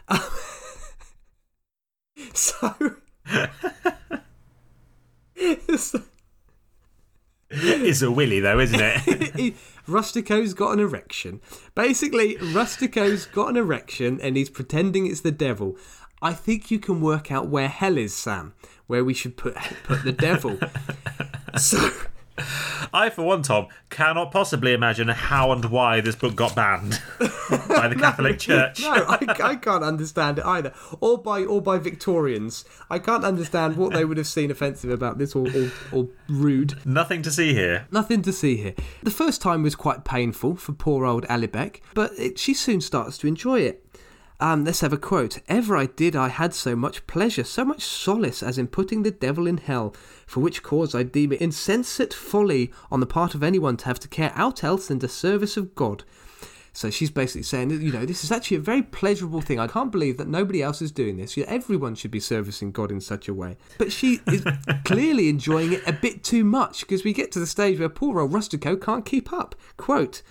[2.34, 2.74] so,
[7.50, 9.54] it's a willy though, isn't it?
[9.86, 11.40] Rustico's got an erection.
[11.74, 15.76] Basically, Rustico's got an erection and he's pretending it's the devil.
[16.22, 18.54] I think you can work out where hell is, Sam,
[18.86, 20.58] where we should put put the devil.
[21.58, 21.90] so,
[22.92, 27.88] I, for one, Tom, cannot possibly imagine how and why this book got banned by
[27.88, 28.80] the Catholic Church.
[28.80, 30.72] no, I, I can't understand it either.
[31.00, 35.18] Or by or by Victorians, I can't understand what they would have seen offensive about
[35.18, 36.84] this or, or, or rude.
[36.84, 37.86] Nothing to see here.
[37.90, 38.74] Nothing to see here.
[39.02, 43.18] The first time was quite painful for poor old Alibek, but it, she soon starts
[43.18, 43.83] to enjoy it.
[44.40, 45.38] Um, let's have a quote.
[45.48, 49.10] Ever I did, I had so much pleasure, so much solace as in putting the
[49.10, 49.94] devil in hell,
[50.26, 54.00] for which cause I deem it insensate folly on the part of anyone to have
[54.00, 56.04] to care out else than the service of God.
[56.76, 59.60] So she's basically saying, you know, this is actually a very pleasurable thing.
[59.60, 61.38] I can't believe that nobody else is doing this.
[61.38, 63.56] Everyone should be servicing God in such a way.
[63.78, 64.44] But she is
[64.84, 68.18] clearly enjoying it a bit too much because we get to the stage where poor
[68.18, 69.54] old Rustico can't keep up.
[69.76, 70.22] Quote,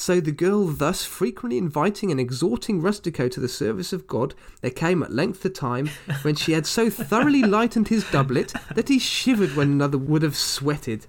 [0.00, 4.70] so the girl thus frequently inviting and exhorting Rustico to the service of God, there
[4.70, 5.90] came at length the time
[6.22, 10.38] when she had so thoroughly lightened his doublet that he shivered when another would have
[10.38, 11.06] sweated.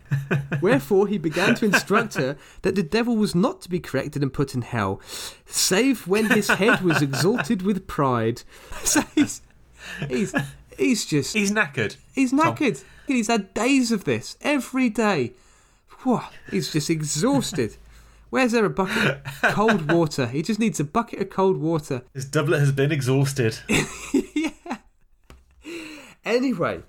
[0.62, 4.34] Wherefore he began to instruct her that the devil was not to be corrected and
[4.34, 5.00] put in hell,
[5.46, 8.44] save when his head was exalted with pride.
[8.84, 9.42] So he's
[10.10, 10.36] he's
[10.78, 11.96] he's just He's knackered.
[12.14, 12.84] he's knackered.
[13.08, 15.32] He's had days of this every day.
[16.04, 17.78] Whew, he's just exhausted.
[18.32, 20.26] Where's there a bucket of cold water?
[20.26, 22.04] He just needs a bucket of cold water.
[22.14, 23.60] His doublet has been exhausted.
[24.34, 24.78] yeah.
[26.24, 26.82] Anyway,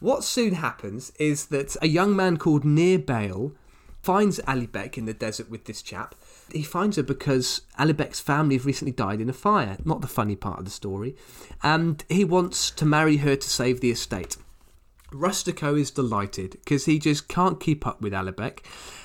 [0.00, 3.52] what soon happens is that a young man called Neerbale
[4.02, 6.14] finds Alibek in the desert with this chap.
[6.52, 10.36] He finds her because Alibek's family have recently died in a fire, not the funny
[10.36, 11.16] part of the story,
[11.62, 14.36] and he wants to marry her to save the estate.
[15.12, 18.60] Rustico is delighted because he just can't keep up with Alibek.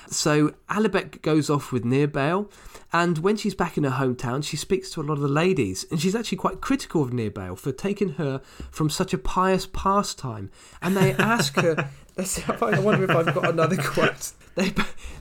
[0.08, 2.50] So Alibek goes off with Neerbale,
[2.92, 5.84] and when she's back in her hometown, she speaks to a lot of the ladies,
[5.90, 8.40] and she's actually quite critical of Neerbale for taking her
[8.70, 10.50] from such a pious pastime.
[10.80, 14.32] And they ask her, let's see I, I wonder if I've got another quote.
[14.54, 14.72] They,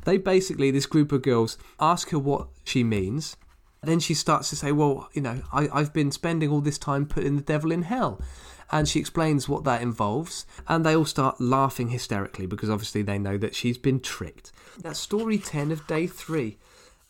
[0.05, 3.35] they basically, this group of girls, ask her what she means.
[3.83, 7.05] Then she starts to say, Well, you know, I, I've been spending all this time
[7.05, 8.21] putting the devil in hell.
[8.71, 13.19] And she explains what that involves, and they all start laughing hysterically because obviously they
[13.19, 14.51] know that she's been tricked.
[14.79, 16.57] That's story 10 of day three.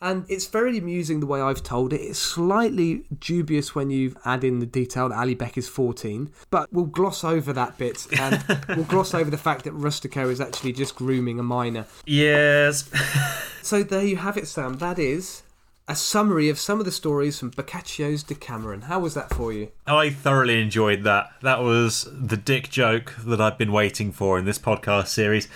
[0.01, 2.01] And it's very amusing the way I've told it.
[2.01, 6.85] It's slightly dubious when you add in the detail that Alibek is 14, but we'll
[6.85, 10.95] gloss over that bit and we'll gloss over the fact that Rustico is actually just
[10.95, 11.85] grooming a minor.
[12.05, 12.89] yes.
[13.61, 14.77] So there you have it, Sam.
[14.77, 15.41] That is
[15.87, 18.81] a summary of some of the stories from Boccaccio's Decameron.
[18.83, 19.69] How was that for you?
[19.85, 21.29] I thoroughly enjoyed that.
[21.41, 25.47] That was the dick joke that I've been waiting for in this podcast series.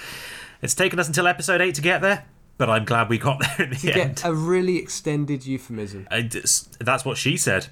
[0.62, 2.26] It's taken us until episode 8 to get there,
[2.58, 4.18] but I'm glad we got there in the end.
[4.18, 6.08] Get a really extended euphemism.
[6.28, 7.68] Just- that's what she said.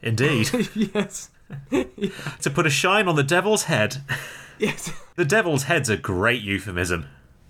[0.00, 0.48] Indeed.
[0.74, 1.28] yes.
[1.70, 3.98] to put a shine on the devil's head.
[4.60, 4.90] Yes.
[5.14, 7.06] The devil's head's a great euphemism.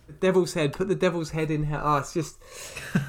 [0.08, 0.72] The devil's head.
[0.72, 1.80] Put the devil's head in here.
[1.82, 2.38] Oh, it's just.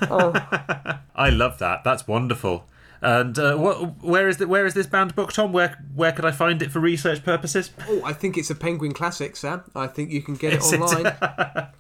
[0.02, 1.84] I love that.
[1.84, 2.66] That's wonderful.
[3.02, 5.54] And uh, what, where is the, where is this banned book, Tom?
[5.54, 7.72] Where where could I find it for research purposes?
[7.88, 9.64] Oh, I think it's a Penguin classic, Sam.
[9.74, 10.82] I think you can get it Is it?
[10.82, 11.14] online.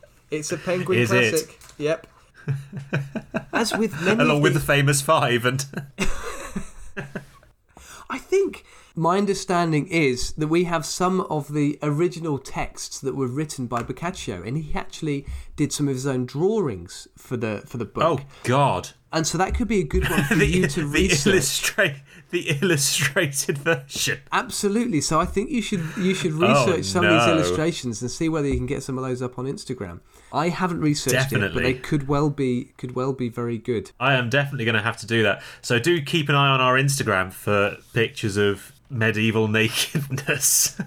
[0.32, 1.30] it's a Penguin Is it?
[1.32, 1.59] classic.
[1.78, 2.07] Yep.
[3.51, 5.65] As with many, Along with the famous five and
[8.09, 8.65] I think
[8.99, 13.81] my understanding is that we have some of the original texts that were written by
[13.83, 15.25] Boccaccio, and he actually
[15.55, 18.21] did some of his own drawings for the for the book.
[18.21, 20.85] oh god, And so that could be a good one for the, you to the
[20.87, 21.27] research.
[21.33, 21.95] illustrate
[22.31, 24.19] the illustrated version.
[24.31, 25.01] Absolutely.
[25.01, 28.29] So I think you should you should Oh, research some of these illustrations and see
[28.29, 29.99] whether you can get some of those up on Instagram.
[30.31, 33.91] I haven't researched it, but they could well be could well be very good.
[33.99, 35.41] I am definitely going to have to do that.
[35.61, 40.79] So do keep an eye on our Instagram for pictures of medieval nakedness.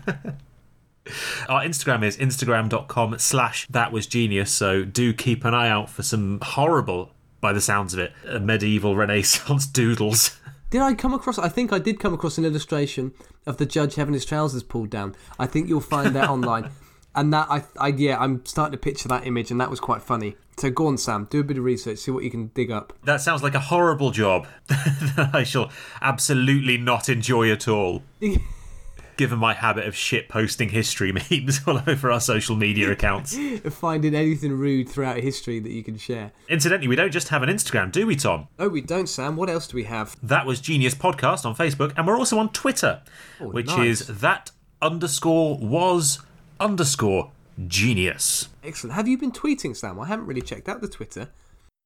[1.48, 4.52] our Instagram is instagram.com slash that was genius.
[4.52, 8.38] So do keep an eye out for some horrible, by the sounds of it, uh,
[8.38, 10.38] medieval renaissance doodles.
[10.70, 11.38] Did I come across?
[11.38, 13.12] I think I did come across an illustration
[13.44, 15.14] of the judge having his trousers pulled down.
[15.38, 16.70] I think you'll find that online,
[17.14, 20.02] and that I, I yeah, I'm starting to picture that image, and that was quite
[20.02, 20.36] funny.
[20.58, 22.92] So go on, Sam, do a bit of research, see what you can dig up.
[23.04, 28.02] That sounds like a horrible job that I shall absolutely not enjoy at all.
[29.16, 33.36] Given my habit of shit posting history memes all over our social media accounts.
[33.70, 36.32] Finding anything rude throughout history that you can share.
[36.48, 38.48] Incidentally, we don't just have an Instagram, do we, Tom?
[38.58, 39.36] Oh, we don't, Sam.
[39.36, 40.16] What else do we have?
[40.22, 43.02] That was Genius Podcast on Facebook, and we're also on Twitter,
[43.40, 44.00] oh, which Oh, nice.
[44.08, 44.50] is that
[44.80, 46.20] underscore was
[46.58, 47.30] underscore
[47.68, 48.48] genius.
[48.64, 48.94] Excellent.
[48.94, 49.98] Have you been tweeting, Sam?
[50.00, 51.30] I haven't really checked out the Twitter.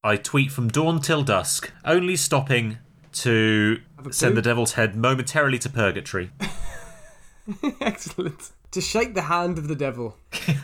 [0.05, 2.79] I tweet from dawn till dusk, only stopping
[3.15, 6.31] to send the devil's head momentarily to purgatory.
[7.81, 8.51] Excellent.
[8.73, 10.17] To shake the hand of the devil.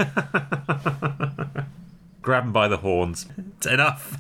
[2.22, 3.26] Grab him by the horns.
[3.56, 4.18] It's enough.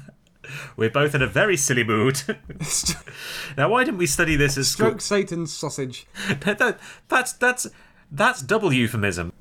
[0.76, 2.20] We're both in a very silly mood.
[3.56, 4.98] now, why didn't we study this as school?
[4.98, 6.06] Satan's sausage.
[6.40, 6.78] That-
[7.08, 7.68] that's that's
[8.10, 9.32] that's double euphemism.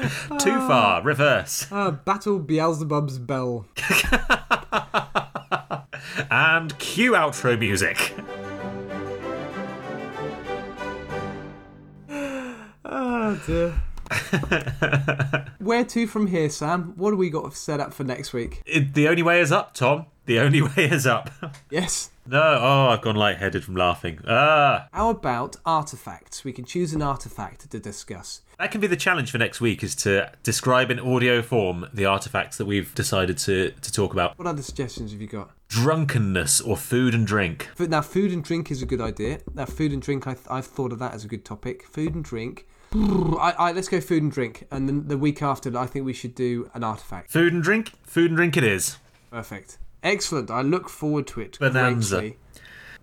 [0.38, 1.02] Too far.
[1.02, 1.66] Reverse.
[1.70, 3.66] Ah, battle Beelzebub's bell.
[6.30, 8.14] And cue outro music.
[12.84, 13.74] Oh dear.
[15.58, 16.94] Where to from here, Sam?
[16.96, 18.62] What do we got set up for next week?
[18.66, 20.06] It, the only way is up, Tom.
[20.26, 21.30] The only way is up.
[21.70, 22.10] Yes.
[22.26, 24.20] No, oh, I've gone lightheaded from laughing.
[24.26, 26.44] Ah, How about artifacts?
[26.44, 28.40] We can choose an artifact to discuss.
[28.58, 32.06] That can be the challenge for next week: is to describe in audio form the
[32.06, 34.38] artifacts that we've decided to to talk about.
[34.38, 35.50] What other suggestions have you got?
[35.68, 37.68] Drunkenness or food and drink.
[37.78, 39.40] Now, food and drink is a good idea.
[39.54, 41.86] Now, food and drink, I th- I've thought of that as a good topic.
[41.86, 42.66] Food and drink.
[42.94, 46.12] I, I, let's go food and drink, and then the week after, I think we
[46.12, 47.30] should do an artifact.
[47.30, 47.92] Food and drink.
[48.04, 48.56] Food and drink.
[48.56, 48.96] It is.
[49.30, 49.78] Perfect.
[50.02, 50.50] Excellent.
[50.50, 51.58] I look forward to it.
[51.58, 52.20] Bonanza.
[52.20, 52.38] greatly.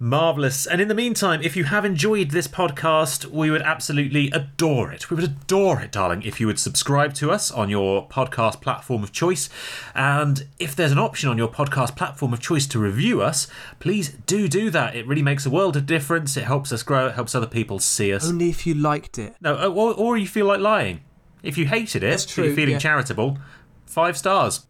[0.04, 0.66] Marvellous.
[0.66, 5.10] And in the meantime, if you have enjoyed this podcast, we would absolutely adore it.
[5.10, 9.02] We would adore it, darling, if you would subscribe to us on your podcast platform
[9.02, 9.50] of choice.
[9.96, 13.48] And if there's an option on your podcast platform of choice to review us,
[13.80, 14.94] please do do that.
[14.94, 16.36] It really makes a world of difference.
[16.36, 18.28] It helps us grow, it helps other people see us.
[18.28, 19.38] Only if you liked it.
[19.40, 21.00] No, uh, or, or you feel like lying.
[21.44, 22.80] If you hated it, but you're true, feeling yeah.
[22.80, 23.38] charitable,
[23.86, 24.66] five stars.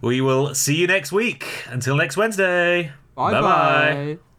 [0.00, 1.64] We will see you next week.
[1.68, 2.92] Until next Wednesday.
[3.28, 4.29] 拜拜。